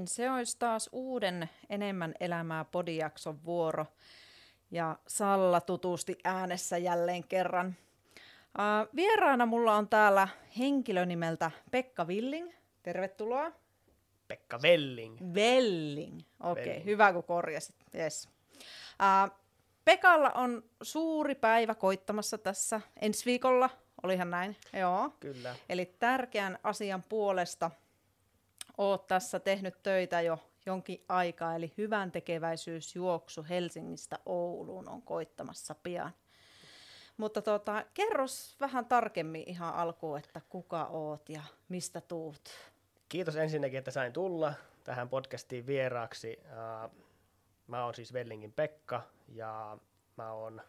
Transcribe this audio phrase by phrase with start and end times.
[0.00, 3.86] niin, se olisi taas uuden Enemmän elämää podijakson vuoro.
[4.70, 7.76] Ja Salla tutusti äänessä jälleen kerran.
[8.48, 12.52] Uh, vieraana mulla on täällä henkilö nimeltä Pekka Villing.
[12.82, 13.52] Tervetuloa.
[14.28, 15.18] Pekka Velling.
[15.34, 16.20] Velling.
[16.40, 17.76] Okei, okay, hyvä kun korjasit.
[17.94, 18.28] Yes.
[18.92, 19.36] Uh,
[19.84, 23.70] Pekalla on suuri päivä koittamassa tässä ensi viikolla.
[24.02, 24.56] Olihan näin?
[24.72, 25.12] Joo.
[25.20, 25.54] Kyllä.
[25.68, 27.70] Eli tärkeän asian puolesta
[28.78, 36.12] oot tässä tehnyt töitä jo jonkin aikaa, eli hyvän tekeväisyysjuoksu Helsingistä Ouluun on koittamassa pian.
[37.16, 42.40] Mutta tota, kerros vähän tarkemmin ihan alkuun, että kuka oot ja mistä tuut.
[43.08, 44.54] Kiitos ensinnäkin, että sain tulla
[44.84, 46.40] tähän podcastiin vieraaksi.
[47.66, 49.78] Mä oon siis Vellingin Pekka ja
[50.16, 50.62] mä oon,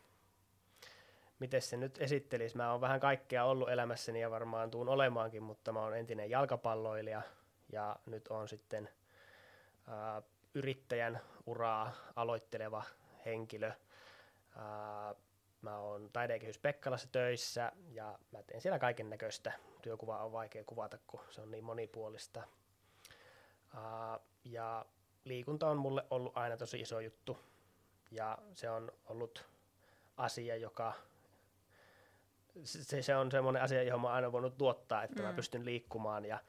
[1.40, 5.74] miten se nyt esittelisi, mä oon vähän kaikkea ollut elämässäni ja varmaan tuun olemaankin, mutta
[5.74, 7.22] mä oon entinen jalkapalloilija
[7.72, 8.90] ja nyt on sitten
[9.88, 10.22] ää,
[10.54, 12.84] yrittäjän uraa aloitteleva
[13.26, 13.72] henkilö.
[14.56, 15.16] Ää,
[15.62, 19.52] mä oon taidekehys Pekkalassa töissä ja mä teen siellä kaiken näköistä.
[19.82, 22.44] Työkuva on vaikea kuvata, kun se on niin monipuolista.
[23.76, 24.86] Ää, ja
[25.24, 27.38] liikunta on mulle ollut aina tosi iso juttu
[28.12, 29.46] ja se on ollut
[30.18, 30.94] asia, joka
[32.64, 35.28] se, se on semmoinen asia, johon mä oon aina voinut tuottaa, että mm.
[35.28, 36.40] mä pystyn liikkumaan ja,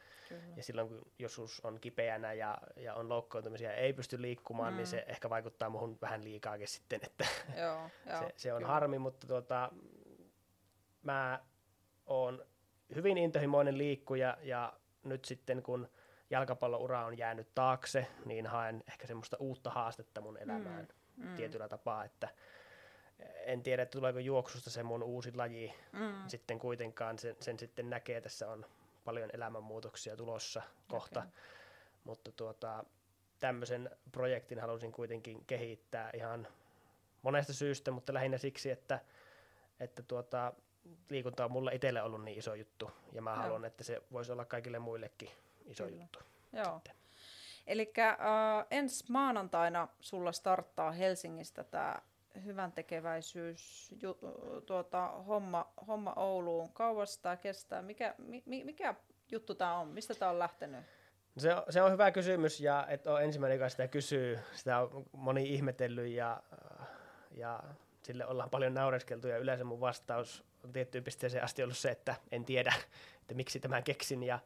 [0.56, 4.74] ja silloin kun joskus on kipeänä ja, ja on loukkaantumisia ja ei pysty liikkumaan, niin
[4.74, 4.78] mm.
[4.78, 8.72] niin se ehkä vaikuttaa muhun vähän liikaakin sitten, että joo, joo, se, se on kyllä.
[8.72, 9.72] harmi, mutta tuota,
[11.02, 11.40] mä
[12.06, 12.44] oon
[12.94, 14.72] hyvin intohimoinen liikkuja ja
[15.04, 15.88] nyt sitten kun
[16.30, 21.26] jalkapalloura on jäänyt taakse, niin haen ehkä semmoista uutta haastetta mun elämään mm.
[21.26, 21.36] Mm.
[21.36, 22.28] tietyllä tapaa, että
[23.44, 26.14] en tiedä, että tuleeko juoksusta se mun uusi laji mm.
[26.28, 28.66] sitten kuitenkaan, sen, sen sitten näkee, tässä on
[29.04, 31.30] paljon elämänmuutoksia tulossa kohta, okay.
[32.04, 32.84] mutta tuota,
[33.40, 36.46] tämmöisen projektin halusin kuitenkin kehittää ihan
[37.22, 39.00] monesta syystä, mutta lähinnä siksi, että,
[39.80, 40.52] että tuota,
[41.08, 43.42] liikunta on mulle itselle ollut niin iso juttu, ja mä Joo.
[43.42, 45.30] haluan, että se voisi olla kaikille muillekin
[45.64, 46.02] iso Kyllä.
[46.02, 46.18] juttu.
[46.52, 46.80] Joo.
[47.66, 48.16] Eli äh,
[48.70, 51.96] ensi maanantaina sulla starttaa Helsingistä tämä
[52.44, 54.18] hyvän tekeväisyys ju,
[54.66, 56.72] tuota, homma, homma Ouluun.
[56.72, 57.82] Kauas tämä kestää?
[57.82, 58.94] Mikä, mi, mikä
[59.32, 59.88] juttu tämä on?
[59.88, 60.84] Mistä tämä on lähtenyt?
[61.38, 64.38] Se on, se on hyvä kysymys ja että on ensimmäinen, joka sitä kysyy.
[64.52, 66.42] Sitä on moni ihmetellyt ja,
[67.30, 67.62] ja
[68.02, 72.14] sille ollaan paljon naureskeltu ja yleensä mun vastaus on tiettyyn pisteeseen asti ollut se, että
[72.30, 72.72] en tiedä,
[73.20, 74.38] että miksi tämän keksin ja,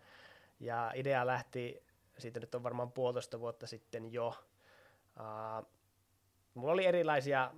[0.60, 1.82] ja idea lähti,
[2.18, 4.26] siitä nyt on varmaan puolitoista vuotta sitten jo.
[5.20, 5.66] Uh,
[6.54, 7.50] mulla oli erilaisia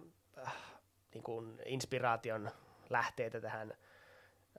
[1.16, 2.50] niin kuin inspiraation
[2.91, 3.75] lähteitä tähän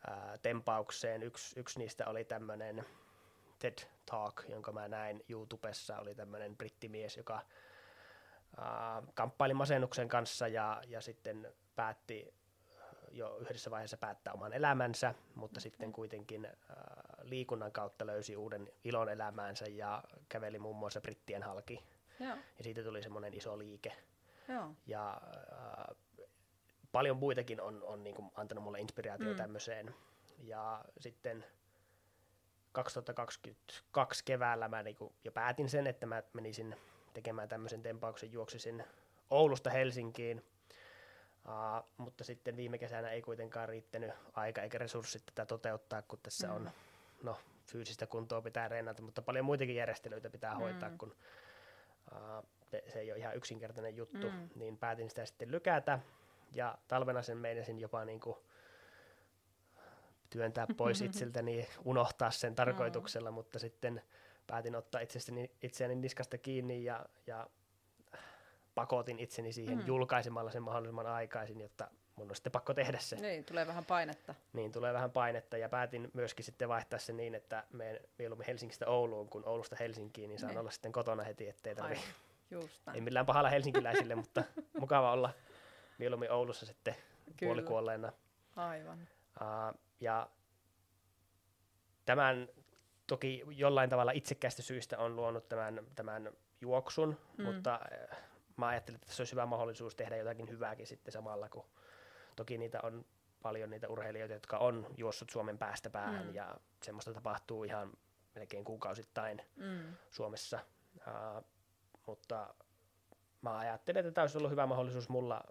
[0.10, 1.24] äh, tempaukseen.
[1.24, 2.86] Yksi, yksi niistä oli tämmöinen
[3.60, 10.82] TED Talk, jonka mä näin YouTubessa, oli tämmöinen brittimies, joka äh, kamppaili masennuksen kanssa ja,
[10.88, 12.34] ja sitten päätti
[13.12, 16.54] jo yhdessä vaiheessa päättää oman elämänsä, mutta sitten kuitenkin äh,
[17.22, 21.84] liikunnan kautta löysi uuden ilon elämäänsä ja käveli muun muassa brittien halki.
[22.20, 22.36] Joo.
[22.58, 23.92] Ja siitä tuli semmoinen iso liike.
[24.48, 24.72] Joo.
[24.88, 25.96] Ja äh,
[26.92, 29.36] paljon muitakin on, on niin kuin antanut mulle inspiraatio mm.
[29.36, 29.96] tämmöiseen.
[30.44, 31.46] Ja sitten
[32.72, 36.76] 2022 keväällä mä niin kuin jo päätin sen, että mä menisin
[37.14, 38.84] tekemään tämmöisen tempauksen, juoksisin
[39.30, 40.46] Oulusta Helsinkiin.
[41.46, 46.48] Uh, mutta sitten viime kesänä ei kuitenkaan riittänyt aika eikä resurssit tätä toteuttaa, kun tässä
[46.48, 46.56] mm.
[46.56, 46.72] on
[47.24, 50.60] no, fyysistä kuntoa pitää reenata, mutta paljon muitakin järjestelyitä pitää mm.
[50.60, 51.16] hoitaa, kun
[52.12, 52.44] uh,
[52.88, 54.50] se ei ole ihan yksinkertainen juttu, mm.
[54.56, 56.00] niin päätin sitä sitten lykätä
[56.52, 58.38] ja talvena sen meinasin jopa niin kuin
[60.30, 63.36] työntää pois itseltäni, unohtaa sen tarkoituksella, mm.
[63.36, 64.02] mutta sitten
[64.48, 67.48] päätin ottaa itseäni, itseäni niskasta kiinni ja, ja
[68.76, 69.88] pakotin itseni siihen mm.
[69.88, 73.16] julkaisemalla sen mahdollisimman aikaisin, jotta mun on sitten pakko tehdä se.
[73.16, 74.36] Niin, tulee vähän painetta.
[74.54, 78.88] Niin, tulee vähän painetta ja päätin myöskin sitten vaihtaa se niin, että menen mieluummin Helsingistä
[78.88, 80.60] Ouluun kuin Oulusta Helsinkiin, niin saan niin.
[80.60, 82.04] olla sitten kotona heti, ettei tarvitse
[82.94, 84.44] Ei millään pahalla helsinkiläisille, mutta
[84.80, 85.34] mukava olla
[85.98, 87.50] mieluummin Oulussa sitten Kyllä.
[87.50, 88.12] puolikuolleena.
[88.56, 89.08] Aivan.
[89.42, 90.30] Uh, ja
[92.06, 92.48] tämän
[93.08, 97.44] toki jollain tavalla itsekästä syystä on luonut tämän, tämän juoksun, mm.
[97.44, 97.80] mutta
[98.58, 101.66] mä ajattelin, että se olisi hyvä mahdollisuus tehdä jotakin hyvääkin sitten samalla, kun
[102.36, 103.06] toki niitä on
[103.42, 106.36] paljon niitä urheilijoita, jotka on juossut Suomen päästä päähän mm.
[106.36, 107.92] ja semmoista tapahtuu ihan
[108.36, 109.94] melkein kuukausittain mm.
[110.10, 110.60] Suomessa.
[110.98, 111.44] Uh,
[112.06, 112.54] mutta
[113.42, 115.42] mä ajattelen, että tämä olisi ollut hyvä mahdollisuus mulla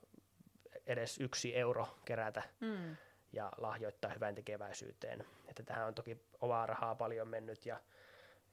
[0.86, 2.96] edes yksi euro kerätä mm.
[3.32, 5.26] ja lahjoittaa hyvän tekeväisyyteen.
[5.48, 7.80] Että tähän on toki omaa rahaa paljon mennyt ja,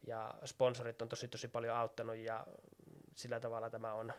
[0.08, 2.48] ja sponsorit on tosi tosi paljon auttanut ja
[3.16, 4.14] sillä tavalla tämä on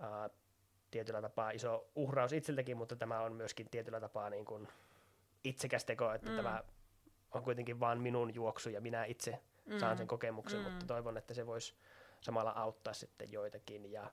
[0.00, 0.30] ää,
[0.90, 4.68] tietyllä tapaa iso uhraus itseltäkin, mutta tämä on myöskin tietyllä tapaa niin kuin
[5.44, 6.36] itsekäs teko, että mm.
[6.36, 6.62] tämä
[7.30, 9.78] on kuitenkin vain minun juoksu ja minä itse mm.
[9.78, 10.64] saan sen kokemuksen, mm.
[10.70, 11.74] mutta toivon, että se voisi
[12.20, 13.92] samalla auttaa sitten joitakin.
[13.92, 14.10] Ja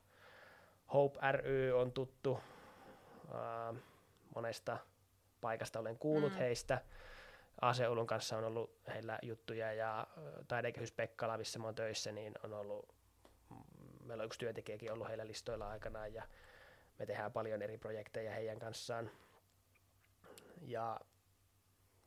[0.94, 2.40] Hope ry on tuttu
[3.34, 3.76] äh,
[4.36, 4.78] monesta
[5.42, 6.38] paikasta, olen kuullut mm.
[6.38, 6.82] heistä.
[7.62, 10.08] Aseulun kanssa on ollut heillä juttuja ja
[10.48, 12.96] taidekehys Pekkala, missä mä oon töissä, niin on ollut,
[14.04, 16.24] meillä on yksi työntekijäkin ollut heillä listoilla aikanaan ja
[17.00, 19.12] me tehdään paljon eri projekteja heidän kanssaan.
[20.62, 21.00] Ja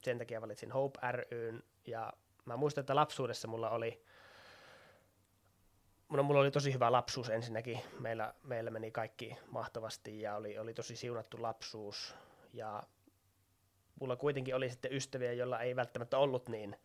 [0.03, 2.13] sen takia valitsin Hope ryn ja
[2.45, 4.05] mä muistan, että lapsuudessa mulla oli
[6.09, 7.81] No, mulla oli tosi hyvä lapsuus ensinnäkin.
[8.01, 12.15] Meillä, meillä meni kaikki mahtavasti ja oli, oli tosi siunattu lapsuus.
[12.53, 12.83] Ja
[14.01, 16.77] mulla kuitenkin oli sitten ystäviä, joilla ei välttämättä ollut niin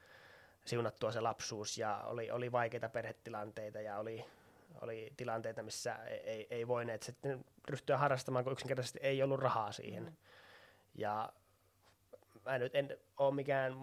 [0.65, 4.25] siunattua se lapsuus ja oli, oli vaikeita perhetilanteita ja oli,
[4.81, 10.03] oli tilanteita, missä ei, ei voineet sitten ryhtyä harrastamaan, kun yksinkertaisesti ei ollut rahaa siihen.
[10.03, 10.15] Mm.
[10.95, 11.33] Ja
[12.45, 13.73] mä nyt en ole mikään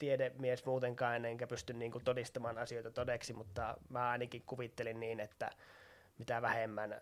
[0.00, 5.50] tiedemies muutenkaan, enkä pysty niin kuin todistamaan asioita todeksi, mutta mä ainakin kuvittelin niin, että
[6.18, 7.00] mitä vähemmän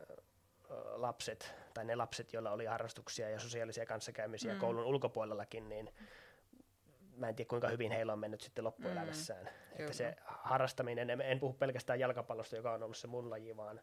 [0.95, 4.59] lapset, tai ne lapset, joilla oli harrastuksia ja sosiaalisia kanssakäymisiä mm.
[4.61, 5.95] koulun ulkopuolellakin, niin
[7.17, 9.45] mä en tiedä kuinka hyvin heillä on mennyt sitten loppuelämässään.
[9.45, 9.51] Mm.
[9.79, 13.81] Että se harrastaminen, en, en puhu pelkästään jalkapallosta, joka on ollut se mun laji, vaan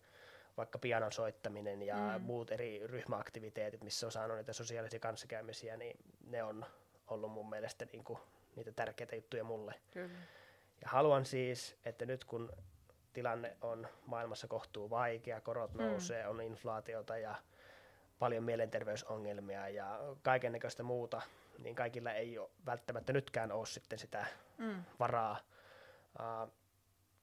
[0.58, 2.26] vaikka pianon soittaminen ja mm.
[2.26, 5.98] muut eri ryhmäaktiviteetit, missä on saanut niitä sosiaalisia kanssakäymisiä, niin
[6.28, 6.66] ne on
[7.08, 8.20] ollut mun mielestä niin kuin
[8.56, 9.75] niitä tärkeitä juttuja mulle.
[9.92, 10.10] Kyllä.
[10.81, 12.52] Ja haluan siis, että nyt kun
[13.13, 15.84] tilanne on maailmassa kohtuu vaikea, korot mm.
[15.84, 17.36] nousee, on inflaatiota ja
[18.19, 21.22] paljon mielenterveysongelmia ja kaikennäköistä muuta,
[21.60, 24.25] niin kaikilla ei ole välttämättä nytkään ole sitten sitä
[24.57, 24.84] mm.
[25.00, 25.38] varaa
[26.19, 26.52] uh,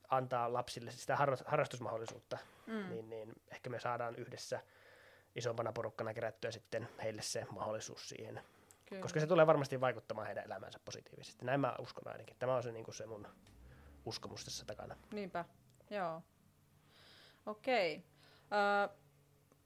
[0.09, 2.89] antaa lapsille sitä harrastusmahdollisuutta, mm.
[2.89, 4.61] niin, niin ehkä me saadaan yhdessä
[5.35, 8.41] isompana porukkana kerättyä sitten heille se mahdollisuus siihen.
[8.93, 9.03] Kyllä.
[9.03, 11.45] Koska se tulee varmasti vaikuttamaan heidän elämänsä positiivisesti.
[11.45, 12.37] Näin mä uskon ainakin.
[12.39, 13.27] Tämä on se, niin se mun
[14.05, 14.97] uskomus tässä takana.
[15.13, 15.45] Niinpä,
[15.91, 16.23] joo.
[17.47, 18.05] Okei.
[18.53, 18.97] Äh,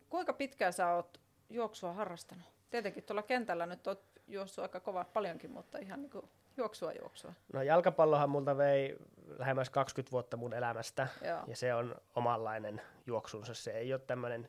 [0.09, 1.21] kuinka pitkään sä oot
[1.51, 2.45] juoksua harrastanut?
[2.71, 7.33] Tietenkin tuolla kentällä nyt oot juossut aika kova paljonkin, mutta ihan niin kuin juoksua juoksua.
[7.53, 8.97] No jalkapallohan multa vei
[9.39, 11.41] lähemmäs 20 vuotta mun elämästä Joo.
[11.47, 13.55] ja se on omanlainen juoksunsa.
[13.55, 14.49] Se ei ole tämmöinen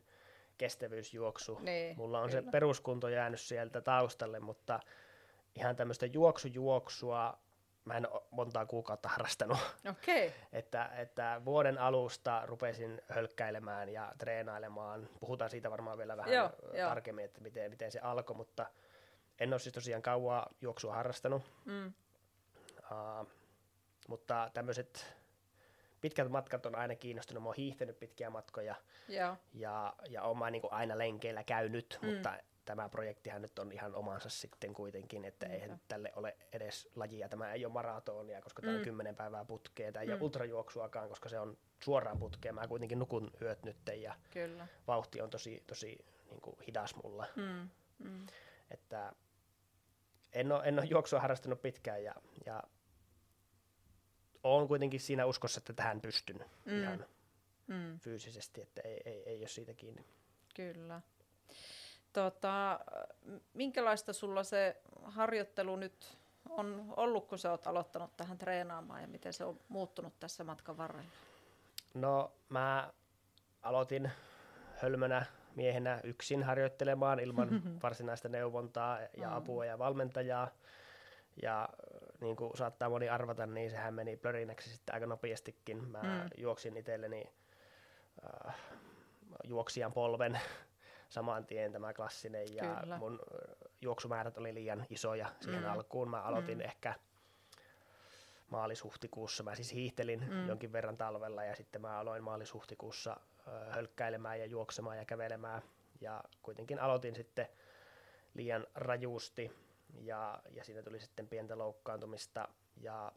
[0.58, 1.60] kestävyysjuoksu.
[1.60, 2.42] Niin, Mulla on kyllä.
[2.42, 4.80] se peruskunto jäänyt sieltä taustalle, mutta
[5.56, 7.38] ihan tämmöistä juoksujuoksua
[7.86, 9.58] mä en ole montaa kuukautta harrastanut.
[9.90, 10.32] Okay.
[10.60, 15.10] että, että vuoden alusta rupesin hölkkäilemään ja treenailemaan.
[15.20, 16.52] Puhutaan siitä varmaan vielä vähän joo,
[16.84, 18.66] tarkemmin, että miten, miten se alkoi, mutta
[19.40, 21.44] en ole siis tosiaan kauaa juoksua harrastanut.
[21.66, 21.94] Mm.
[22.92, 23.28] Uh,
[24.08, 25.17] mutta tämmöiset
[26.02, 27.44] pitkät matkat on aina kiinnostunut.
[27.44, 28.76] Mä oon hiihtänyt pitkiä matkoja
[29.08, 29.38] Joo.
[29.54, 32.10] ja, ja oon niin aina lenkeillä käynyt, mm.
[32.10, 35.52] mutta tämä projektihan nyt on ihan omansa sitten kuitenkin, että mm.
[35.52, 37.30] eihän tälle ole edes lajia.
[37.30, 38.78] Tämä ei ole maratonia, koska tämä mm.
[38.78, 40.14] on kymmenen päivää putkeen, tai mm.
[40.14, 42.56] ei ultrajuoksuakaan, koska se on suoraan putkeen.
[42.56, 44.68] Mä kuitenkin nukun yöt nyt ja Kyllä.
[44.88, 47.26] vauhti on tosi, tosi niin kuin hidas mulla.
[47.36, 47.70] Mm.
[48.00, 48.26] Mm.
[48.72, 49.14] Että
[50.34, 52.64] en ole, en ole juoksua harrastanut pitkään ja, ja
[54.56, 56.82] olen kuitenkin siinä uskossa, että tähän pystyn mm.
[56.84, 57.06] ihan
[57.68, 58.00] mm.
[58.00, 60.06] fyysisesti, että ei, ei, ei ole siitä kiinni.
[60.56, 61.02] Kyllä.
[62.14, 62.80] Tota,
[63.54, 66.18] minkälaista sulla se harjoittelu nyt
[66.50, 70.78] on ollut, kun sä oot aloittanut tähän treenaamaan ja miten se on muuttunut tässä matkan
[70.78, 71.10] varrella?
[71.94, 72.94] No mä
[73.64, 74.12] aloitin
[74.76, 75.26] hölmönä
[75.56, 80.52] miehenä yksin harjoittelemaan ilman varsinaista neuvontaa ja apua ja valmentajaa.
[81.42, 81.70] Ja
[82.22, 85.88] niin kuin saattaa moni arvata, niin sehän meni plörinäksi sitten aika nopeastikin.
[85.88, 86.30] Mä mm.
[86.38, 87.24] juoksin itselleni
[88.48, 88.56] äh,
[89.44, 90.40] juoksijan polven
[91.10, 92.98] saman tien tämä klassinen ja Kyllä.
[92.98, 93.20] mun
[93.82, 95.70] juoksumäärät oli liian isoja siihen mm.
[95.70, 96.10] alkuun.
[96.10, 96.64] Mä aloitin mm.
[96.64, 96.94] ehkä
[98.50, 99.44] maalis-huhtikuussa.
[99.44, 100.48] Mä siis hiihtelin mm.
[100.48, 103.12] jonkin verran talvella ja sitten mä aloin maalis-huhtikuussa
[103.48, 105.62] äh, hölkkäilemään ja juoksemaan ja kävelemään.
[106.02, 107.48] Ja kuitenkin aloitin sitten
[108.34, 109.52] liian rajuusti
[109.94, 112.48] ja, ja siinä tuli sitten pientä loukkaantumista
[112.82, 113.12] ja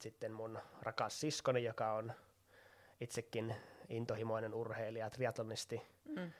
[0.00, 2.12] sitten mun rakas siskoni, joka on
[3.00, 3.56] itsekin
[3.88, 6.32] intohimoinen urheilija, triatlonisti, mm.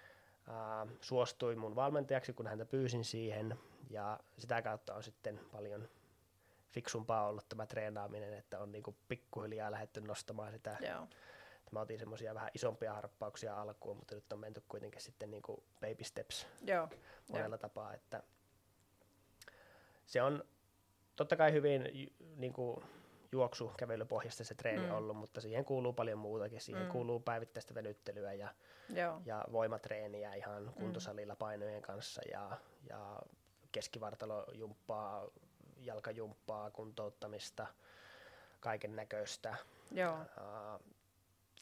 [0.49, 3.59] ää, suostui mun valmentajaksi, kun häntä pyysin siihen
[3.91, 5.89] ja sitä kautta on sitten paljon
[6.71, 10.77] fiksumpaa ollut tämä treenaaminen, että on niinku pikkuhiljaa lähdetty nostamaan sitä.
[10.81, 11.09] Joo.
[11.71, 16.05] Mä otin semmoisia vähän isompia harppauksia alkuun, mutta nyt on menty kuitenkin sitten niinku baby
[16.05, 16.89] steps Joo.
[17.29, 17.59] monella Joo.
[17.59, 18.23] tapaa, että
[20.06, 20.44] se on
[21.16, 21.88] totta kai hyvin
[22.37, 22.85] niin kuin,
[23.32, 24.92] juoksu, kävelypohjasta se treeni Mm.
[24.94, 26.61] ollut, mutta siihen kuuluu paljon muutakin.
[26.61, 26.88] Siihen Mm.
[26.92, 28.49] kuuluu päivittäistä venyttelyä ja,
[28.88, 29.23] Joo.
[29.25, 30.37] ja voimatreeniä Mm.
[30.37, 33.23] ihan kuntosalilla painojen kanssa ja, ja
[33.73, 35.28] keskivartalojumppaa,
[35.80, 37.66] jalkajumppaa, kuntouttamista,
[38.61, 39.56] kaiken näköistä.
[39.90, 40.18] Joo.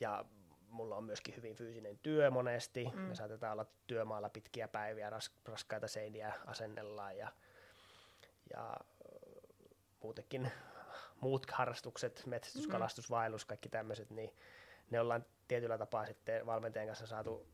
[0.00, 0.24] ja
[0.68, 2.84] mulla on myöskin hyvin fyysinen työ monesti.
[2.94, 3.00] Mm.
[3.00, 7.28] Me saatetaan olla työmaalla pitkiä päiviä, ras, raskaita seiniä asennellaan ja,
[8.54, 8.76] ja
[10.02, 10.52] muutenkin
[11.20, 12.72] muut harrastukset, metsästys, Mm.
[12.72, 14.34] kalastus, vaellus, kaikki tämmöiset, niin
[14.90, 17.46] ne ollaan tietyllä tapaa sitten valmentajan kanssa saatu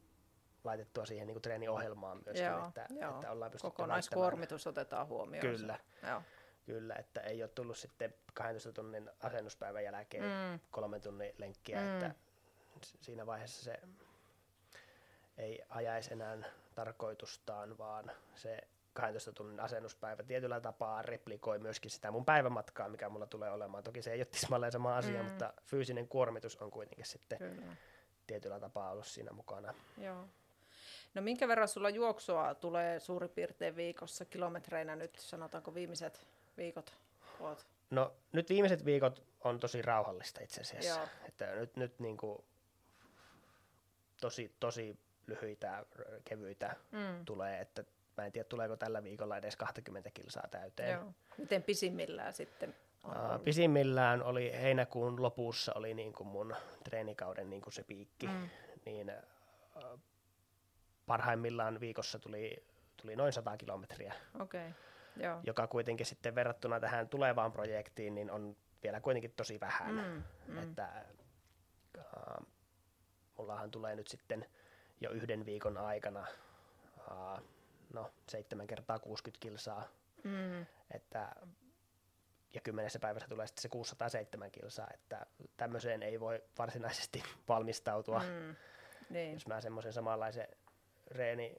[0.65, 3.15] laitettua siihen niin treeniohjelmaan myöskin, Joo, että, joo.
[3.15, 5.41] että ollaan pystytty Kokonaiskuormitus otetaan huomioon.
[5.57, 6.23] Kyllä, Joo.
[6.67, 10.61] kyllä, että ei ole tullut sitten 12 tunnin asennuspäivän jälkeen Mm.
[10.71, 11.93] kolmen tunnin lenkkiä, Mm.
[11.95, 12.15] että
[12.83, 13.81] siinä vaiheessa se
[15.39, 16.39] ei ajaisi enää
[16.75, 18.59] tarkoitustaan, vaan se
[18.97, 23.85] 12 tunnin asennuspäivä tietyllä tapaa replikoi myöskin sitä mun päivämatkaa, mikä mulla tulee olemaan.
[23.85, 25.29] Toki se ei ole tismalleen sama asia, Mm.
[25.29, 27.77] mutta fyysinen kuormitus on kuitenkin sitten Kyllä.
[28.27, 29.75] tietyllä tapaa ollut siinä mukana.
[29.99, 30.25] Joo.
[31.15, 36.27] No minkä verran sulla juoksua tulee suurin piirtein viikossa kilometreinä nyt, sanotaanko viimeiset
[36.57, 36.93] viikot?
[37.41, 37.67] Oot.
[37.91, 40.89] No nyt viimeiset viikot on tosi rauhallista itse asiassa.
[41.01, 41.09] Joo.
[41.29, 42.45] Että nyt, nyt niin kuin
[44.21, 45.85] tosi, tosi lyhyitä,
[46.25, 47.25] kevyitä Mm.
[47.25, 47.85] tulee, että
[48.17, 50.93] mä en tiedä tuleeko tällä viikolla edes 20 kilsaa täyteen.
[50.93, 51.13] Joo.
[51.39, 52.75] Miten pisimmillään sitten
[53.07, 56.55] Uh, pisimmillään oli heinäkuun lopussa oli niin kuin mun
[56.85, 58.49] treenikauden niin kuin se piikki, Mm.
[58.87, 59.13] niin
[59.77, 60.01] uh,
[61.07, 62.65] parhaimmillaan viikossa tuli,
[63.03, 64.15] tuli noin 100 kilometriä.
[64.41, 64.71] Okay.
[65.17, 65.41] Joo.
[65.45, 69.95] joka kuitenkin sitten verrattuna tähän tulevaan projektiin niin on vielä kuitenkin tosi vähän.
[69.95, 70.23] Mm.
[70.53, 70.59] Mm.
[70.63, 70.89] Että
[71.99, 72.47] uh,
[73.39, 74.47] mullahan tulee nyt sitten
[75.01, 76.27] jo yhden viikon aikana
[77.11, 77.43] uh,
[77.93, 79.89] no 7 kertaa 60 kilsaa,
[80.25, 80.67] Mm.
[80.91, 81.33] että
[82.55, 85.27] ja kymmenessä päivässä tulee sitten se 607 kilsaa, että
[85.57, 88.19] tämmöiseen ei voi varsinaisesti valmistautua.
[88.19, 88.27] Mm.
[88.27, 88.57] Mm.
[89.11, 89.33] Niin.
[89.35, 90.49] Jos mä semmoisen samanlaisen
[91.11, 91.57] reeni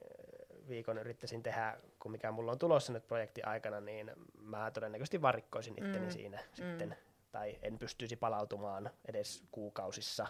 [0.68, 5.74] viikon yrittäisin tehdä kuin mikä mulla on tulossa nyt projektin aikana, niin mä todennäköisesti varikkoisin
[5.84, 6.10] itteni Mm.
[6.12, 6.96] siinä sitten,
[7.32, 10.26] tai en pystyisi palautumaan edes kuukausissa.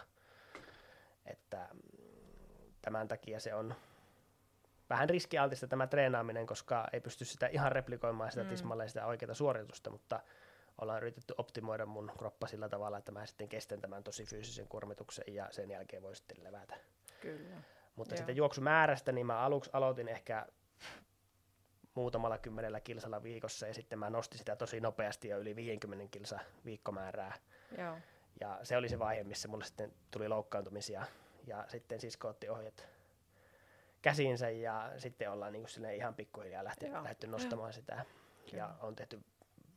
[1.25, 1.79] Että mm,
[2.81, 3.75] tämän takia se on
[4.89, 8.49] vähän riskialtista tämä treenaaminen, koska ei pysty sitä ihan replikoimaan sitä Mm.
[8.49, 10.19] tismalleen sitä oikeaa suoritusta, mutta
[10.81, 15.25] ollaan yritetty optimoida mun kroppa sillä tavalla, että mä sitten kestän tämän tosi fyysisen kuormituksen
[15.27, 16.75] ja sen jälkeen voi sitten levätä.
[17.21, 17.55] Kyllä.
[17.95, 18.17] Mutta Joo.
[18.17, 20.45] sitten juoksumäärästä, niin mä aluksi aloitin ehkä
[21.95, 26.39] muutamalla kymmenellä kilsalla viikossa ja sitten mä nostin sitä tosi nopeasti jo yli 50 kilsa
[26.65, 27.33] viikkomäärää.
[27.77, 27.97] Joo.
[28.39, 31.05] Ja se oli se vaihe, missä mulle sitten tuli loukkaantumisia
[31.47, 32.87] ja sitten sisko otti ohjat
[34.01, 37.03] käsiinsä ja sitten ollaan niin kuin ihan pikkuhiljaa lähti, Joo.
[37.03, 38.05] lähdetty nostamaan sitä ja
[38.51, 38.69] Kyllä.
[38.81, 39.19] on tehty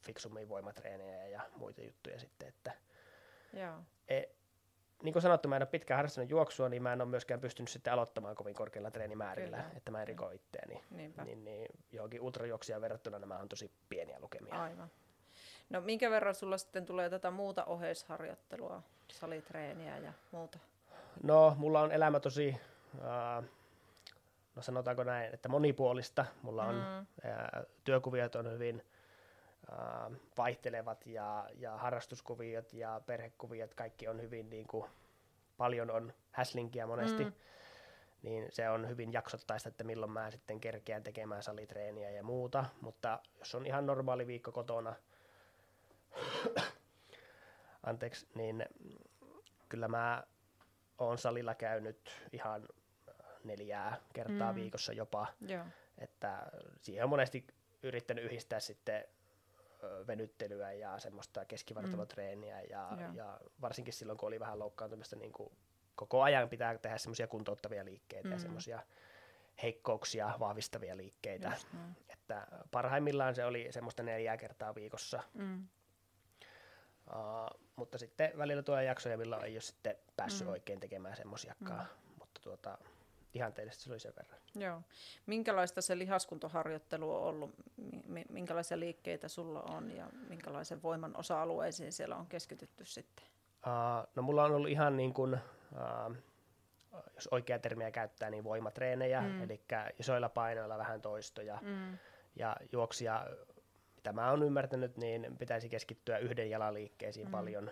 [0.02, 2.72] fiksummin voimatreenejä ja muita juttuja sitten, että
[3.52, 3.78] Joo.
[4.08, 4.22] e,
[5.02, 7.68] niin kuin sanottu, mä en ole pitkään harrastanut juoksua, niin mä en ole myöskään pystynyt
[7.68, 9.70] sitten aloittamaan kovin korkeilla treenimäärillä, Kyllä.
[9.76, 10.84] että mä en riko itteeni.
[10.90, 11.24] Niinpä.
[11.24, 14.62] Niin, niin johonkin ultrajuoksijaan verrattuna nämä on tosi pieniä lukemia.
[14.62, 14.90] Aivan.
[15.70, 20.58] No minkä verran sulla sitten tulee tätä muuta oheisharjoittelua, salitreeniä ja muuta?
[21.22, 22.56] No, mulla on elämä tosi,
[22.94, 23.44] uh,
[24.56, 26.26] no sanotaanko näin, että monipuolista.
[26.42, 27.00] Mulla on Mm.
[27.00, 28.82] uh, työkuviot on hyvin
[29.72, 34.90] uh, vaihtelevat ja, ja harrastuskuviot ja perhekuviot, kaikki on hyvin niin kuin,
[35.56, 37.24] paljon on häslinkiä monesti.
[37.24, 37.32] Mm.
[38.22, 43.18] niin se on hyvin jaksottaista, että milloin mä sitten kerkeän tekemään salitreeniä ja muuta, mutta
[43.38, 44.94] jos on ihan normaali viikko kotona,
[47.86, 48.66] anteeksi, niin
[49.68, 50.24] kyllä mä
[50.98, 52.68] oon salilla käynyt ihan
[53.44, 54.58] neljää kertaa Mm.
[54.58, 54.62] mm.
[54.62, 55.64] viikossa jopa, Joo.
[55.98, 56.46] että
[56.80, 57.46] siihen on monesti
[57.82, 59.04] yrittänyt yhdistää sitten
[60.06, 63.12] venyttelyä ja semmoista keskivartalotreeniä ja, Joo.
[63.14, 65.52] ja varsinkin silloin, kun oli vähän loukkaantumista, niin kuin
[65.94, 68.32] koko ajan pitää tehdä semmoisia kuntouttavia liikkeitä mm.
[68.32, 68.42] ja Mm.
[68.42, 68.82] semmoisia
[69.62, 71.48] heikkouksia vahvistavia liikkeitä.
[71.54, 71.68] Just.
[72.08, 75.68] Että parhaimmillaan se oli semmoista neljää kertaa viikossa, Mm.
[77.06, 80.46] uh, mutta sitten välillä tulee jaksoja, milloin ei ole sitten päässyt Mm.
[80.48, 80.52] mm.
[80.52, 82.14] oikein tekemään semmoisiakaan, mm.
[82.18, 82.78] mutta tuota,
[83.34, 84.40] ihanteellisesti se oli sen verran.
[84.54, 84.82] Joo.
[85.26, 87.50] Minkälaista se lihaskuntoharjoittelu on ollut?
[87.76, 93.24] Mi- mi- minkälaisia liikkeitä sulla on ja minkälaisen voiman osa-alueisiin siellä on keskitytty sitten?
[93.66, 95.34] Uh, no mulla on ollut ihan niin kuin,
[95.72, 96.16] uh,
[97.14, 99.42] jos oikea termiä käyttää, niin voimatreenejä, Mm.
[99.42, 99.60] eli
[99.98, 101.58] isoilla painoilla vähän toistoja.
[101.62, 101.98] Mm.
[102.36, 103.26] Ja juoksia,
[103.96, 107.30] mitä mä oon ymmärtänyt, niin pitäisi keskittyä yhden jalan liikkeisiin mm.
[107.30, 107.70] paljon.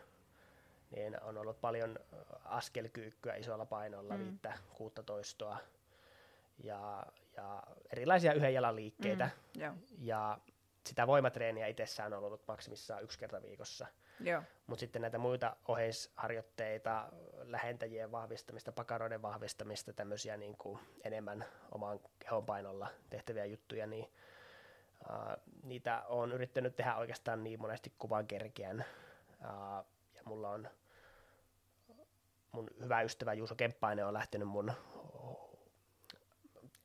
[0.91, 4.21] Niin on ollut paljon ö, askelkyykkyä isolla painolla, Mm.
[4.25, 5.59] viittä, kuutta toistoa.
[6.65, 7.07] Ja,
[7.37, 9.31] ja erilaisia yhden jalan liikkeitä.
[9.57, 9.63] Mm.
[9.63, 9.75] Joo.
[9.99, 10.39] Ja
[10.87, 13.87] sitä voimatreeniä itsessään on ollut maksimissaan yksi kerta viikossa.
[14.67, 17.09] Mutta sitten näitä muita oheisharjoitteita,
[17.43, 24.05] lähentäjien vahvistamista, pakaroiden vahvistamista, tämmöisiä niin kuin enemmän oman kehonpainolla tehtäviä juttuja, niin
[25.11, 28.85] uh, niitä on yrittänyt tehdä oikeastaan niin monesti kuvan kerkeän.
[29.41, 29.87] Uh,
[30.31, 30.69] mulla on
[32.53, 34.73] mun hyvä ystävä Juuso Kemppainen on lähtenyt mun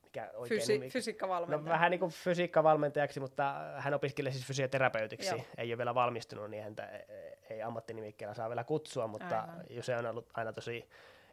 [0.04, 0.90] mikä oikein Fysi- nimi?
[0.90, 1.58] Fysiikkavalmentaja.
[1.62, 5.36] No, vähän niin kuin fysiikkavalmentajaksi, mutta hän opiskelee siis fysioterapeutiksi.
[5.36, 5.46] Joo.
[5.58, 6.90] Ei ole vielä valmistunut, niin häntä
[7.50, 9.84] ei ammattinimikkeellä saa vielä kutsua, mutta Aivan.
[9.84, 10.90] se on ollut aina tosi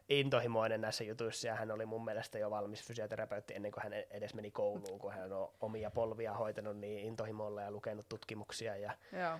[0.09, 4.33] intohimoinen näissä jutuissa ja hän oli mun mielestä jo valmis fysioterapeutti ennen kuin hän edes
[4.33, 9.39] meni kouluun, kun hän on omia polvia hoitanut niin intohimolla ja lukenut tutkimuksia ja, Joo.